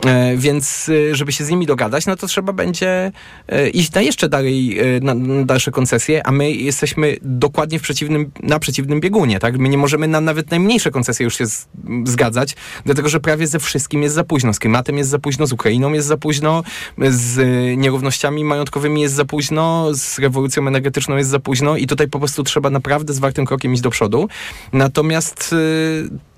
[0.07, 3.13] E, więc e, żeby się z nimi dogadać, no to trzeba będzie
[3.49, 8.59] e, iść na jeszcze dalej, na, dalsze koncesje, a my jesteśmy dokładnie w przeciwnym, na
[8.59, 9.59] przeciwnym biegunie, tak?
[9.59, 11.67] My nie możemy na nawet najmniejsze koncesje już się z,
[12.05, 14.55] zgadzać, dlatego że prawie ze wszystkim jest za późno.
[14.55, 16.63] Z klimatem jest za późno, z Ukrainą jest za późno,
[17.09, 17.39] z
[17.79, 22.45] nierównościami majątkowymi jest za późno, z rewolucją energetyczną jest za późno i tutaj po prostu
[22.45, 24.29] trzeba naprawdę zwartym krokiem iść do przodu.
[24.73, 25.55] Natomiast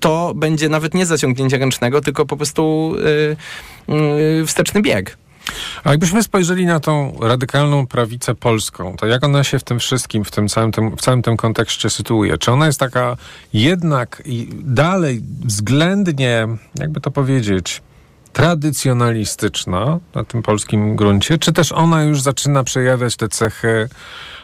[0.07, 2.95] to będzie nawet nie zaciągnięcie ręcznego, tylko po prostu
[3.89, 3.97] yy,
[4.39, 5.17] yy, wsteczny bieg.
[5.85, 10.25] A jakbyśmy spojrzeli na tą radykalną prawicę polską, to jak ona się w tym wszystkim,
[10.25, 12.39] w tym całym tym, w całym tym kontekście sytuuje?
[12.39, 13.17] Czy ona jest taka
[13.53, 17.83] jednak i dalej względnie, jakby to powiedzieć,
[18.33, 23.89] tradycjonalistyczna na tym polskim gruncie, czy też ona już zaczyna przejawiać te cechy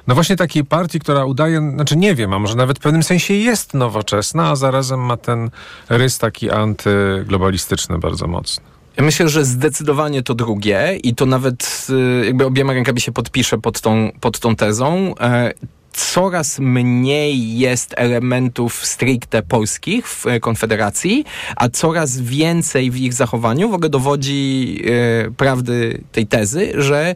[0.06, 3.34] no właśnie takiej partii, która udaje, znaczy nie wiem, a może nawet w pewnym sensie
[3.34, 5.50] jest nowoczesna, a zarazem ma ten
[5.88, 8.64] rys taki antyglobalistyczny bardzo mocny.
[8.96, 11.86] Ja myślę, że zdecydowanie to drugie i to nawet
[12.22, 15.14] y, jakby obiema rękami się podpiszę pod tą, pod tą tezą.
[15.20, 15.52] E,
[15.92, 21.24] coraz mniej jest elementów stricte polskich w e, Konfederacji,
[21.56, 24.78] a coraz więcej w ich zachowaniu w ogóle dowodzi
[25.26, 27.14] e, prawdy tej tezy, że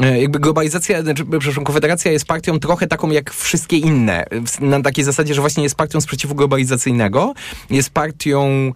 [0.00, 4.24] jakby globalizacja, znaczy, przepraszam, Konfederacja jest partią trochę taką jak wszystkie inne.
[4.60, 7.34] Na takiej zasadzie, że właśnie jest partią sprzeciwu globalizacyjnego,
[7.70, 8.72] jest partią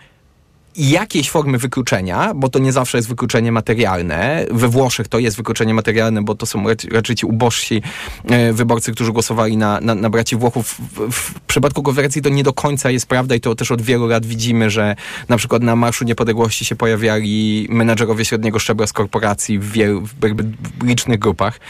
[0.78, 4.46] jakiejś formy wykluczenia, bo to nie zawsze jest wykluczenie materialne.
[4.50, 7.82] We Włoszech to jest wykluczenie materialne, bo to są raczej ci ubożsi
[8.24, 10.74] e, wyborcy, którzy głosowali na, na, na braci Włochów.
[10.92, 14.06] W, w przypadku Konfederacji to nie do końca jest prawda i to też od wielu
[14.06, 14.96] lat widzimy, że
[15.28, 20.84] na przykład na Marszu Niepodległości się pojawiali menadżerowie średniego szczebla z korporacji w, wielu, w
[20.84, 21.60] licznych grupach.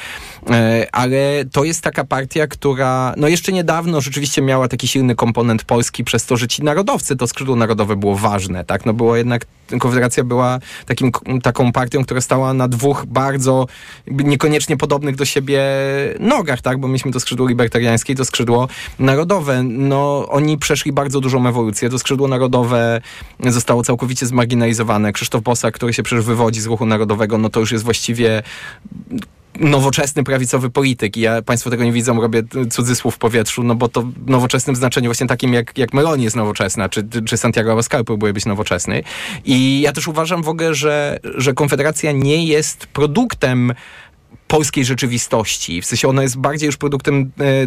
[0.50, 5.64] E, ale to jest taka partia, która no jeszcze niedawno rzeczywiście miała taki silny komponent
[5.64, 8.86] polski przez to, że ci narodowcy, to skrzydło narodowe było ważne, tak?
[8.86, 9.46] No było jednak,
[9.80, 13.66] Konfederacja była takim, taką partią, która stała na dwóch bardzo
[14.10, 15.62] niekoniecznie podobnych do siebie
[16.20, 16.78] nogach, tak?
[16.80, 18.68] Bo mieliśmy to skrzydło libertariańskie i to skrzydło
[18.98, 19.62] narodowe.
[19.62, 21.90] No, oni przeszli bardzo dużą ewolucję.
[21.90, 23.00] To skrzydło narodowe
[23.46, 25.12] zostało całkowicie zmarginalizowane.
[25.12, 28.42] Krzysztof Bosak, który się przecież wywodzi z ruchu narodowego, no to już jest właściwie
[29.60, 33.88] nowoczesny prawicowy polityk i ja Państwo tego nie widzą, robię cudzysłów w powietrzu, no bo
[33.88, 38.04] to w nowoczesnym znaczeniu właśnie takim jak, jak Meloni jest nowoczesna, czy, czy Santiago Abascal
[38.04, 39.02] próbuje być nowoczesny.
[39.44, 43.72] I ja też uważam w ogóle, że, że Konfederacja nie jest produktem
[44.48, 45.82] polskiej rzeczywistości.
[45.82, 47.66] W sensie ona jest bardziej już produktem e,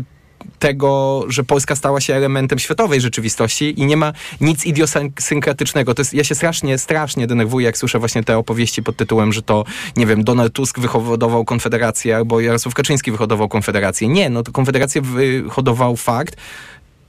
[0.60, 5.94] tego, że Polska stała się elementem światowej rzeczywistości i nie ma nic idiosynkratycznego.
[5.94, 9.42] To jest, ja się strasznie, strasznie denerwuję, jak słyszę właśnie te opowieści pod tytułem, że
[9.42, 9.66] to,
[9.98, 14.08] nie wiem, Donald Tusk wyhodował Konfederację albo Jarosław Kaczyński wyhodował Konfederację.
[14.08, 16.36] Nie, no to Konfederację wyhodował fakt,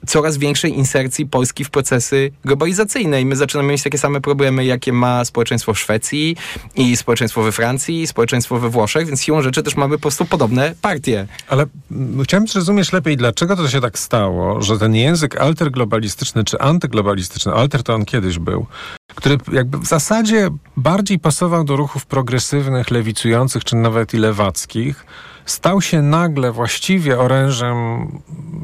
[0.06, 4.92] coraz większej insercji Polski w procesy globalizacyjne i my zaczynamy mieć takie same problemy, jakie
[4.92, 6.36] ma społeczeństwo w Szwecji
[6.76, 10.24] i społeczeństwo we Francji, i społeczeństwo we Włoszech, więc siłą rzeczy też mamy po prostu
[10.24, 11.26] podobne partie.
[11.48, 16.58] Ale mm, chciałem zrozumieć lepiej, dlaczego to się tak stało, że ten język alterglobalistyczny czy
[16.58, 18.66] antyglobalistyczny, alter to on kiedyś był,
[19.14, 25.04] który jakby w zasadzie bardziej pasował do ruchów progresywnych, lewicujących czy nawet i lewackich,
[25.50, 28.08] stał się nagle właściwie orężem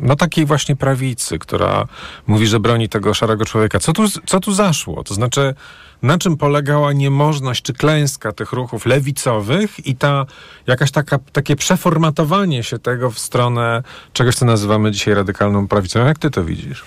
[0.03, 1.87] no takiej właśnie prawicy, która
[2.27, 3.79] mówi, że broni tego szarego człowieka.
[3.79, 5.05] Co tu, co tu zaszło?
[5.05, 5.55] To znaczy,
[6.03, 10.27] na czym polegała niemożność czy klęska tych ruchów lewicowych i ta
[10.67, 13.83] jakaś taka, takie przeformatowanie się tego w stronę
[14.13, 16.05] czegoś, co nazywamy dzisiaj radykalną prawicą.
[16.05, 16.85] Jak ty to widzisz?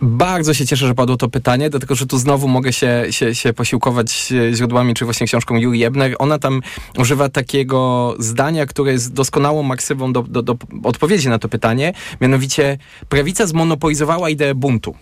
[0.00, 3.52] Bardzo się cieszę, że padło to pytanie, dlatego że tu znowu mogę się, się, się
[3.52, 6.16] posiłkować źródłami, czy właśnie książką Julii Ebner.
[6.18, 6.60] Ona tam
[6.98, 11.92] używa takiego zdania, które jest doskonałą maksywą do, do, do odpowiedzi na to pytanie.
[12.20, 12.78] Mianowicie
[13.08, 14.94] prawica zmonopolizowała ideę buntu,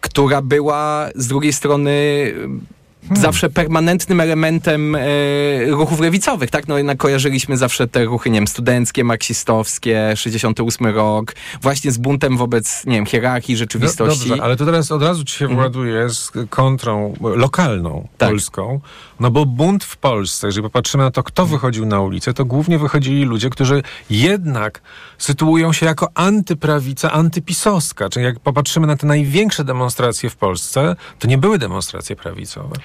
[0.00, 1.92] która była z drugiej strony
[3.08, 3.22] Hmm.
[3.22, 5.00] zawsze permanentnym elementem e,
[5.66, 6.68] ruchów lewicowych, tak?
[6.68, 12.36] No jednak kojarzyliśmy zawsze te ruchy, nie wiem, studenckie, marksistowskie, 68 rok, właśnie z buntem
[12.36, 14.28] wobec, nie wiem, hierarchii rzeczywistości.
[14.28, 15.60] dobrze, ale to teraz od razu ci się mhm.
[15.60, 18.28] właduje z kontrą lokalną, tak.
[18.28, 18.80] polską,
[19.20, 22.78] no bo bunt w Polsce, jeżeli popatrzymy na to, kto wychodził na ulicę, to głównie
[22.78, 24.80] wychodzili ludzie, którzy jednak
[25.18, 28.08] sytuują się jako antyprawica, antypisowska.
[28.08, 32.76] Czyli jak popatrzymy na te największe demonstracje w Polsce, to nie były demonstracje prawicowe.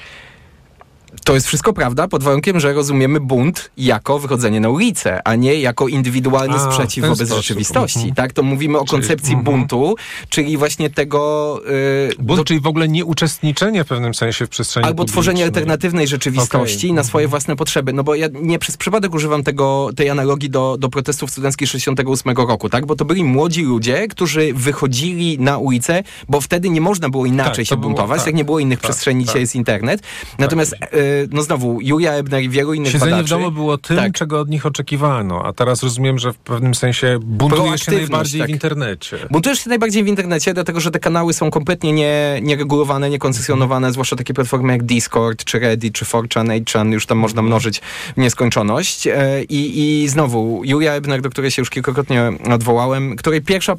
[1.24, 5.56] To jest wszystko prawda, pod warunkiem, że rozumiemy bunt jako wychodzenie na ulicę, a nie
[5.56, 7.44] jako indywidualny a, sprzeciw wobec sposób.
[7.44, 8.00] rzeczywistości.
[8.00, 8.16] Mhm.
[8.16, 9.44] Tak, to mówimy o czyli, koncepcji mhm.
[9.44, 9.96] buntu,
[10.30, 11.62] czyli właśnie tego...
[11.66, 12.44] Yy, Bunt, do...
[12.44, 16.96] czyli w ogóle nie uczestniczenie w pewnym sensie w przestrzeni Albo tworzenie alternatywnej rzeczywistości okay.
[16.96, 17.30] na swoje mhm.
[17.30, 17.94] własne potrzeby.
[17.94, 22.36] No bo ja nie przez przypadek używam tego, tej analogii do, do protestów studenckich 68
[22.36, 22.86] roku, tak?
[22.86, 27.66] Bo to byli młodzi ludzie, którzy wychodzili na ulicę, bo wtedy nie można było inaczej
[27.66, 29.28] tak, się buntować, tak, jak nie było innych tak, przestrzeni, tak.
[29.28, 30.02] dzisiaj jest internet.
[30.38, 30.94] Natomiast tak.
[30.94, 30.99] Y,
[31.32, 33.28] no znowu, Julia Ebner i wielu innych Siedzenie badaczy.
[33.28, 34.14] w domu było tym, tak.
[34.14, 38.50] czego od nich oczekiwano, a teraz rozumiem, że w pewnym sensie buntujesz się najbardziej tak.
[38.50, 39.18] w internecie.
[39.32, 43.94] Buntujesz się najbardziej w internecie, dlatego że te kanały są kompletnie nie, nieregulowane, niekoncesjonowane, mhm.
[43.94, 47.82] zwłaszcza takie platformy jak Discord, czy Reddit, czy 4chan, 8chan, już tam można mnożyć
[48.18, 49.08] w nieskończoność.
[49.08, 53.78] E, I, I znowu, Julia Ebner, do której się już kilkakrotnie odwołałem, której pierwsza, e,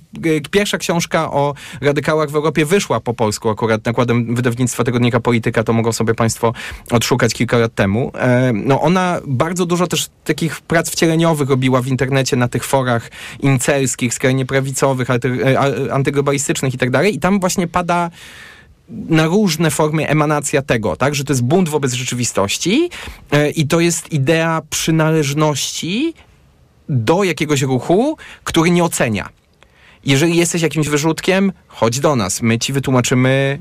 [0.50, 5.72] pierwsza książka o radykałach w Europie wyszła po polsku akurat nakładem wydawnictwa tygodnika Polityka, to
[5.72, 6.52] mogą sobie Państwo
[6.90, 8.12] odszukać kilka lat temu.
[8.14, 13.10] E, no ona bardzo dużo też takich prac wcieleniowych robiła w internecie na tych forach
[13.40, 17.14] incelskich, skrajnie prawicowych, e, antyglobalistycznych i tak dalej.
[17.14, 18.10] I tam właśnie pada
[19.08, 22.90] na różne formy emanacja tego, tak, że to jest bunt wobec rzeczywistości
[23.30, 26.14] e, i to jest idea przynależności
[26.88, 29.28] do jakiegoś ruchu, który nie ocenia.
[30.04, 33.58] Jeżeli jesteś jakimś wyrzutkiem, chodź do nas, my ci wytłumaczymy,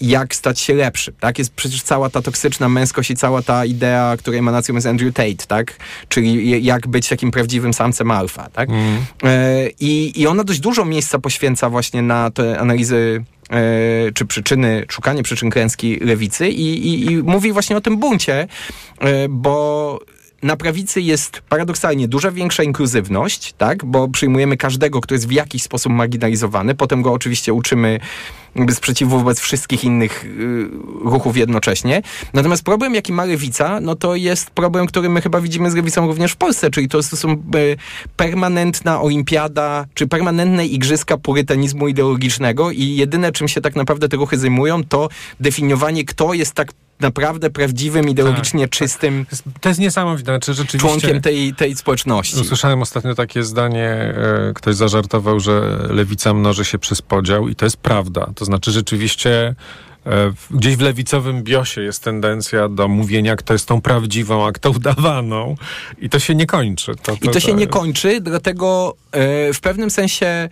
[0.00, 1.38] jak stać się lepszy, tak?
[1.38, 5.46] Jest przecież cała ta toksyczna męskość i cała ta idea, której emanacją jest Andrew Tate,
[5.48, 5.76] tak?
[6.08, 8.68] Czyli jak być takim prawdziwym samcem alfa, tak?
[8.68, 9.04] Mm.
[9.24, 14.86] E, i, I ona dość dużo miejsca poświęca właśnie na te analizy e, czy przyczyny,
[14.90, 18.48] szukanie przyczyn klęski lewicy i, i, i mówi właśnie o tym buncie,
[19.00, 19.98] e, bo
[20.42, 23.84] na prawicy jest paradoksalnie duża większa inkluzywność, tak?
[23.84, 28.00] bo przyjmujemy każdego, kto jest w jakiś sposób marginalizowany, potem go oczywiście uczymy
[28.70, 30.68] sprzeciwu wobec wszystkich innych y,
[31.04, 32.02] ruchów jednocześnie.
[32.34, 36.06] Natomiast problem, jaki ma lewica, no to jest problem, który my chyba widzimy z lewicą
[36.06, 37.76] również w Polsce, czyli to, są y,
[38.16, 44.38] permanentna olimpiada, czy permanentne igrzyska purytanizmu ideologicznego i jedyne, czym się tak naprawdę te ruchy
[44.38, 45.08] zajmują, to
[45.40, 48.78] definiowanie, kto jest tak naprawdę prawdziwym, ideologicznie tak, tak.
[48.78, 49.40] czystym tak.
[49.60, 50.32] To jest niesamowite.
[50.32, 52.40] Znaczy, rzeczywiście, członkiem tej, tej społeczności.
[52.40, 57.66] Usłyszałem ostatnio takie zdanie, e, ktoś zażartował, że lewica mnoży się przez podział i to
[57.66, 58.30] jest prawda.
[58.34, 59.54] To znaczy rzeczywiście
[60.06, 64.70] e, Gdzieś w lewicowym biosie jest tendencja do mówienia, kto jest tą prawdziwą, a kto
[64.70, 65.54] udawaną.
[65.98, 66.94] I to się nie kończy.
[67.02, 70.48] To, to, I to się nie kończy, dlatego e, w pewnym sensie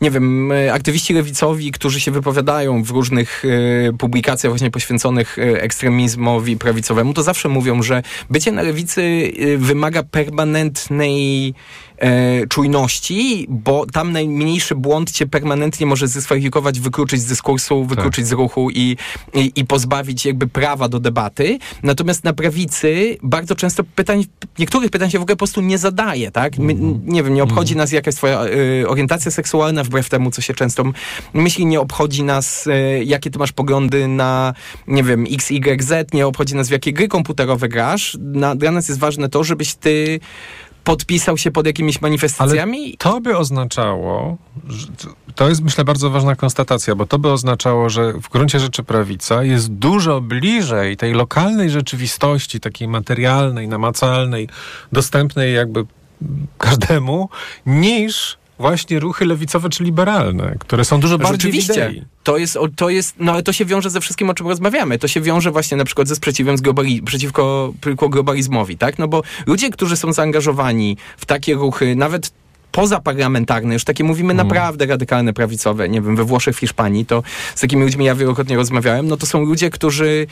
[0.00, 3.42] nie wiem, e, aktywiści lewicowi, którzy się wypowiadają w różnych
[3.88, 10.02] e, publikacjach właśnie poświęconych e, ekstremizmowi prawicowemu, to zawsze mówią, że bycie na lewicy wymaga
[10.02, 11.54] permanentnej
[11.98, 18.32] e, czujności, bo tam najmniejszy błąd cię permanentnie może zdyskwalifikować, wykluczyć z dyskursu, wykluczyć z
[18.32, 18.96] ruchu i,
[19.34, 21.58] i, i pozbawić jakby prawa do debaty.
[21.82, 24.24] Natomiast na prawicy bardzo często pytań,
[24.58, 26.58] niektórych pytań się w ogóle po prostu nie zadaje, tak?
[26.58, 26.74] My,
[27.04, 30.84] nie wiem, nie obchodzi nas jakaś twoja y, orientacja seksualna, wbrew temu, co się często
[31.34, 34.54] myśli, nie obchodzi nas, y, jakie ty masz poglądy na,
[34.86, 38.16] nie wiem, X, Y, Z, nie obchodzi nas, w jakie gry komputerowe grasz.
[38.20, 40.20] Na, dla nas jest ważne to, żebyś ty
[40.86, 42.96] podpisał się pod jakimiś manifestacjami.
[42.98, 44.36] To by oznaczało,
[45.34, 49.44] to jest myślę bardzo ważna konstatacja, bo to by oznaczało, że w gruncie rzeczy prawica
[49.44, 54.48] jest dużo bliżej tej lokalnej rzeczywistości, takiej materialnej, namacalnej,
[54.92, 55.84] dostępnej jakby
[56.58, 57.28] każdemu,
[57.66, 61.88] niż właśnie ruchy lewicowe czy liberalne, które są dużo bardziej Rzeczywiście.
[61.88, 62.02] widei.
[62.22, 64.98] To jest, to jest, no ale to się wiąże ze wszystkim, o czym rozmawiamy.
[64.98, 68.98] To się wiąże właśnie na przykład ze sprzeciwem z globali- przeciwko, przeciwko globalizmowi, tak?
[68.98, 72.30] No bo ludzie, którzy są zaangażowani w takie ruchy, nawet
[72.72, 77.22] pozaparlamentarne, już takie mówimy naprawdę radykalne, prawicowe, nie wiem, we Włoszech, w Hiszpanii, to
[77.54, 80.26] z takimi ludźmi ja wielokrotnie rozmawiałem, no to są ludzie, którzy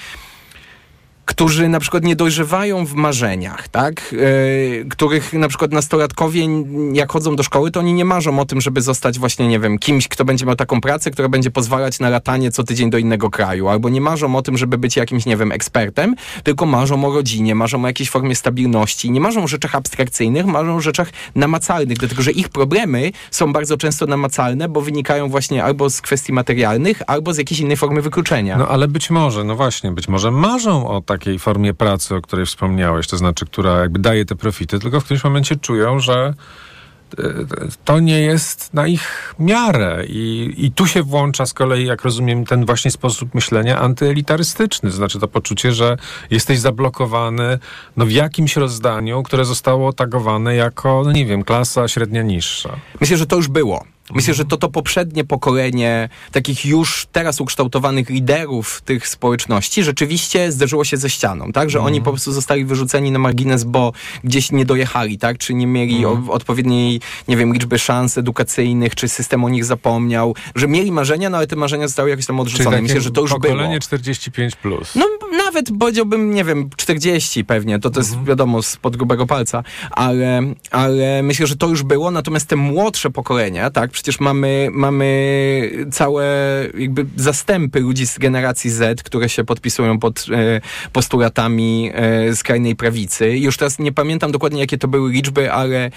[1.24, 4.12] którzy na przykład nie dojrzewają w marzeniach, tak?
[4.12, 6.46] Yy, których na przykład nastolatkowie,
[6.92, 9.78] jak chodzą do szkoły, to oni nie marzą o tym, żeby zostać właśnie, nie wiem,
[9.78, 13.30] kimś, kto będzie miał taką pracę, która będzie pozwalać na latanie co tydzień do innego
[13.30, 17.14] kraju, albo nie marzą o tym, żeby być jakimś, nie wiem, ekspertem, tylko marzą o
[17.14, 21.98] rodzinie, marzą o jakiejś formie stabilności, nie marzą o rzeczach abstrakcyjnych, marzą o rzeczach namacalnych,
[21.98, 27.02] dlatego że ich problemy są bardzo często namacalne, bo wynikają właśnie albo z kwestii materialnych,
[27.06, 28.56] albo z jakiejś innej formy wykluczenia.
[28.58, 32.46] No ale być może, no właśnie, być może marzą o takiej formie pracy, o której
[32.46, 36.34] wspomniałeś, to znaczy, która jakby daje te profity, tylko w którymś momencie czują, że
[37.18, 37.24] e,
[37.84, 42.46] to nie jest na ich miarę i, i tu się włącza z kolei, jak rozumiem,
[42.46, 45.96] ten właśnie sposób myślenia antyelitarystyczny, znaczy to poczucie, że
[46.30, 47.58] jesteś zablokowany
[47.96, 52.76] no, w jakimś rozdaniu, które zostało tagowane jako, no nie wiem, klasa średnia niższa.
[53.00, 53.84] Myślę, że to już było.
[54.12, 60.84] Myślę, że to to poprzednie pokolenie takich już teraz ukształtowanych liderów tych społeczności rzeczywiście zderzyło
[60.84, 61.70] się ze ścianą, tak?
[61.70, 63.92] Że oni po prostu zostali wyrzuceni na margines, bo
[64.24, 65.38] gdzieś nie dojechali, tak?
[65.38, 70.34] Czy nie mieli o, odpowiedniej, nie wiem, liczby szans edukacyjnych, czy system o nich zapomniał,
[70.54, 72.82] że mieli marzenia, no ale te marzenia zostały jakoś tam odrzucone.
[72.82, 73.40] Myślę, że to już było.
[73.40, 74.56] pokolenie 45+.
[74.56, 74.94] Plus.
[74.94, 75.04] No
[75.54, 81.22] nawet powiedziałbym, nie wiem, 40 pewnie, to to jest wiadomo spod grubego palca, ale, ale
[81.22, 86.26] myślę, że to już było, natomiast te młodsze pokolenia, tak, przecież mamy, mamy całe
[86.78, 90.60] jakby zastępy ludzi z generacji Z, które się podpisują pod e,
[90.92, 93.38] postulatami e, skrajnej prawicy.
[93.38, 95.90] Już teraz nie pamiętam dokładnie, jakie to były liczby, ale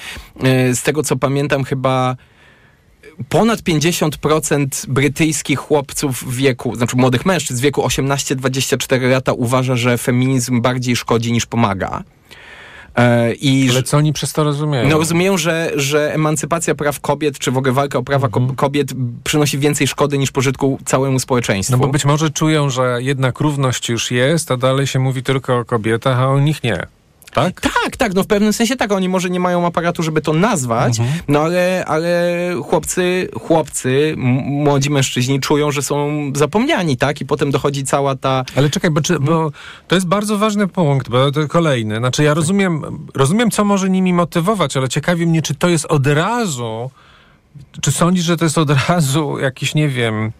[0.43, 2.15] e, z tego, co pamiętam, chyba
[3.29, 9.97] ponad 50% brytyjskich chłopców w wieku, znaczy młodych mężczyzn w wieku 18-24 lata uważa, że
[9.97, 12.03] feminizm bardziej szkodzi niż pomaga.
[12.95, 14.89] E, I Ale co oni przez to rozumieją?
[14.89, 18.93] no rozumieją, że, że emancypacja praw kobiet, czy w ogóle walka o prawa ko- kobiet
[19.23, 21.71] przynosi więcej szkody niż pożytku całemu społeczeństwu.
[21.77, 25.57] No bo być może czują, że jednak równość już jest, a dalej się mówi tylko
[25.57, 26.87] o kobietach, a o nich nie.
[27.33, 27.61] Tak?
[27.61, 28.91] Tak, tak, no w pewnym sensie tak.
[28.91, 30.97] Oni może nie mają aparatu, żeby to nazwać,
[31.27, 32.21] no ale, ale
[32.63, 34.13] chłopcy, chłopcy,
[34.45, 37.21] młodzi mężczyźni czują, że są zapomniani, tak?
[37.21, 38.43] I potem dochodzi cała ta...
[38.55, 39.51] Ale czekaj, bo, czy, bo
[39.87, 41.97] to jest bardzo ważny punkt, bo to kolejny.
[41.97, 46.07] Znaczy ja rozumiem, rozumiem, co może nimi motywować, ale ciekawi mnie, czy to jest od
[46.07, 46.91] razu,
[47.81, 50.31] czy sądzisz, że to jest od razu jakiś, nie wiem...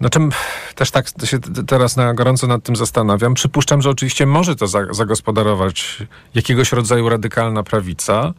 [0.00, 0.30] No czym
[0.74, 3.34] też tak się teraz na gorąco nad tym zastanawiam.
[3.34, 6.02] Przypuszczam, że oczywiście może to za, zagospodarować
[6.34, 8.34] jakiegoś rodzaju radykalna prawica,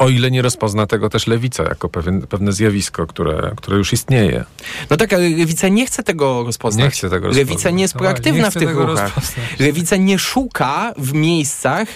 [0.00, 4.44] o ile nie rozpozna tego też lewica jako pewien, pewne zjawisko, które, które już istnieje.
[4.90, 6.84] No tak, ale lewica nie chce tego rozpoznać.
[6.84, 7.48] Nie chce tego rozpoznać.
[7.48, 9.12] Lewica nie jest No proaktywna nie w tych ruchach.
[9.58, 11.88] Lewica nie szuka w miejscach,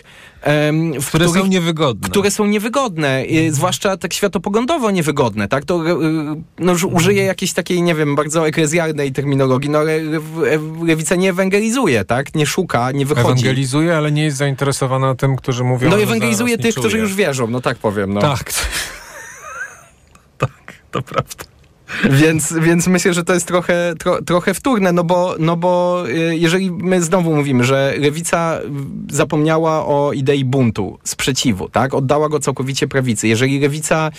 [1.01, 2.09] w Które których są niewygodne.
[2.09, 5.64] które są niewygodne, y, zwłaszcza tak światopoglądowo niewygodne, tak?
[5.64, 5.95] To y,
[6.59, 6.95] no, już Mhm.
[6.97, 10.20] użyję jakiejś takiej, nie wiem, bardzo eklezjarnej terminologii, no ale le-
[10.82, 12.34] lewica nie ewangelizuje, tak?
[12.34, 13.28] Nie szuka, nie wychodzi.
[13.30, 15.90] Ewangelizuje, ale nie jest zainteresowana tym, którzy mówią.
[15.90, 18.20] No ewangelizuje tych, którzy już wierzą, no tak powiem, no.
[18.20, 18.53] Tak.
[20.38, 20.51] tak,
[20.90, 21.45] to prawda.
[22.11, 26.36] Więc, więc myślę, że to jest trochę, tro, trochę wtórne, no bo, no bo y,
[26.36, 28.61] jeżeli my znowu mówimy, że lewica
[29.11, 31.95] zapomniała o idei buntu, sprzeciwu, tak?
[31.95, 33.28] Oddała go całkowicie prawicy.
[33.28, 34.11] Jeżeli lewica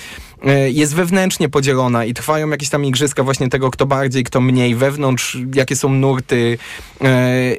[0.43, 4.75] y, jest wewnętrznie podzielona i trwają jakieś tam igrzyska właśnie tego, kto bardziej, kto mniej,
[4.75, 7.05] wewnątrz, jakie są nurty y,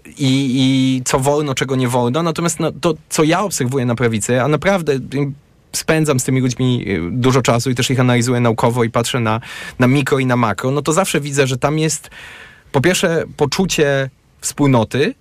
[0.06, 4.42] i, i co wolno, czego nie wolno, natomiast no, to, co ja obserwuję na prawicy,
[4.42, 4.98] a naprawdę
[5.76, 9.40] spędzam z tymi ludźmi y, dużo czasu i też ich analizuję naukowo i patrzę na,
[9.78, 12.10] na mikro i na makro, no to zawsze widzę, że tam jest
[12.72, 14.10] po pierwsze poczucie
[14.40, 15.14] wspólnoty,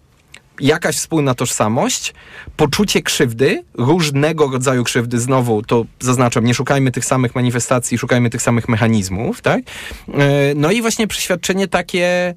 [0.59, 2.13] jakaś wspólna tożsamość,
[2.57, 8.41] poczucie krzywdy, różnego rodzaju krzywdy, znowu to zaznaczam, nie szukajmy tych samych manifestacji, szukajmy tych
[8.41, 9.61] samych mechanizmów, tak?
[10.13, 12.33] E, no i właśnie przeświadczenie takie,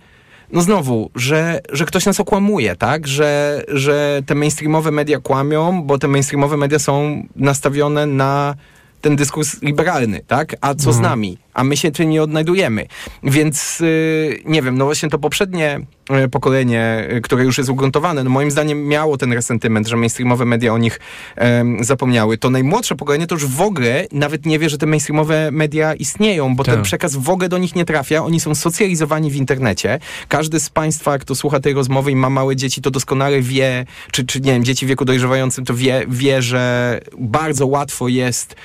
[0.53, 3.07] no znowu, że, że ktoś nas okłamuje, tak?
[3.07, 8.55] Że, że te mainstreamowe media kłamią, bo te mainstreamowe media są nastawione na
[9.01, 10.57] ten dyskurs liberalny, tak?
[10.61, 11.03] A co z Mhm.
[11.03, 11.38] nami?
[11.59, 12.86] A my się tu nie odnajdujemy.
[13.22, 15.80] Więc yy, nie wiem, no właśnie to poprzednie
[16.11, 20.44] yy, pokolenie, yy, które już jest ugruntowane, no moim zdaniem miało ten resentyment, że mainstreamowe
[20.44, 21.00] media o nich
[21.36, 22.38] em, zapomniały.
[22.38, 26.56] To najmłodsze pokolenie to już w ogóle nawet nie wie, że te mainstreamowe media istnieją,
[26.56, 26.82] bo ten Tak.
[26.82, 28.24] przekaz w ogóle do nich nie trafia.
[28.24, 29.98] Oni są socjalizowani w internecie.
[30.28, 34.26] Każdy z Państwa, kto słucha tej rozmowy i ma małe dzieci, to doskonale wie, czy,
[34.26, 38.56] czy nie wiem, dzieci w wieku dojrzewającym, to wie, wie, że bardzo łatwo jest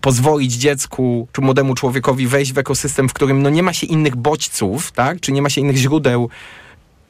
[0.00, 4.16] pozwolić dziecku czy młodemu człowiekowi wejść w ekosystem, w którym no nie ma się innych
[4.16, 5.20] bodźców, tak?
[5.20, 6.28] Czy nie ma się innych źródeł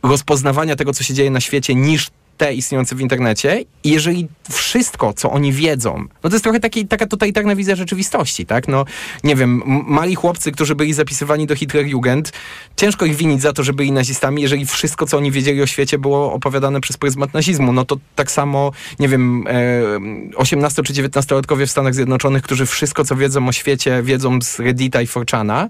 [0.02, 2.10] rozpoznawania tego, co się dzieje na świecie, niż
[2.40, 3.64] te istniejące w internecie.
[3.84, 8.46] I jeżeli wszystko, co oni wiedzą, no to jest trochę taki, taka totalitarna wizja rzeczywistości,
[8.46, 8.68] tak?
[8.68, 8.84] No,
[9.24, 12.32] nie wiem, mali chłopcy, którzy byli zapisywani do Hitlerjugend,
[12.76, 15.98] ciężko ich winić za to, że byli nazistami, jeżeli wszystko, co oni wiedzieli o świecie,
[15.98, 17.72] było opowiadane przez pryzmat nazizmu.
[17.72, 23.04] No to tak samo, nie wiem, e, 18 czy 19-latkowie w Stanach Zjednoczonych, którzy wszystko,
[23.04, 25.68] co wiedzą o świecie, wiedzą z Reddita i Forchana,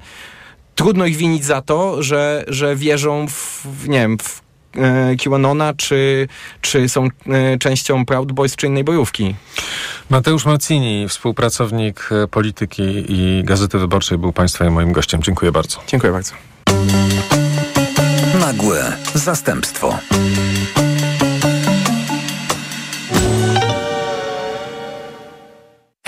[0.75, 4.50] trudno ich winić za to, że, że wierzą w, nie wiem, w e,
[5.25, 6.29] QAnona, czy,
[6.61, 9.35] czy są e, częścią Proud Boys czy innej bojówki.
[10.11, 15.23] Mateusz Marcini, współpracownik e, polityki i Gazety Wyborczej był Państwa i moim gościem.
[15.23, 15.81] Dziękuję bardzo.
[15.87, 16.33] Dziękuję bardzo.
[18.41, 19.99] Nagłe zastępstwo.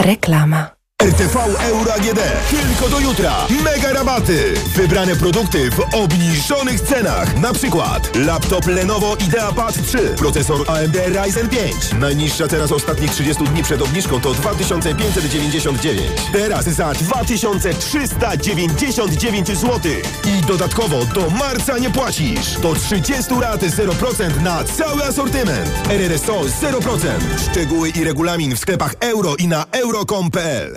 [0.00, 0.81] Reklama.
[1.02, 1.36] RTV
[1.68, 2.20] Euro AGD.
[2.50, 3.32] Tylko do jutra.
[3.64, 4.54] Mega rabaty.
[4.76, 7.36] Wybrane produkty w obniżonych cenach.
[7.36, 9.98] Na przykład laptop Lenovo IdeaPad 3.
[9.98, 11.74] Procesor AMD Ryzen 5.
[11.98, 16.02] Najniższa teraz ostatnich 30 dni przed obniżką to 2599.
[16.32, 19.80] Teraz za 2399 zł.
[20.24, 22.60] I dodatkowo do marca nie płacisz.
[22.60, 25.70] Do 30 lat 0% na cały asortyment.
[25.88, 27.08] RRSO 0%.
[27.50, 30.76] Szczegóły i regulamin w sklepach euro i na euro.com.pl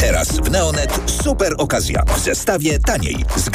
[0.00, 2.02] Teraz w Neonet super okazja.
[2.16, 3.24] W zestawie taniej.
[3.36, 3.52] Zgar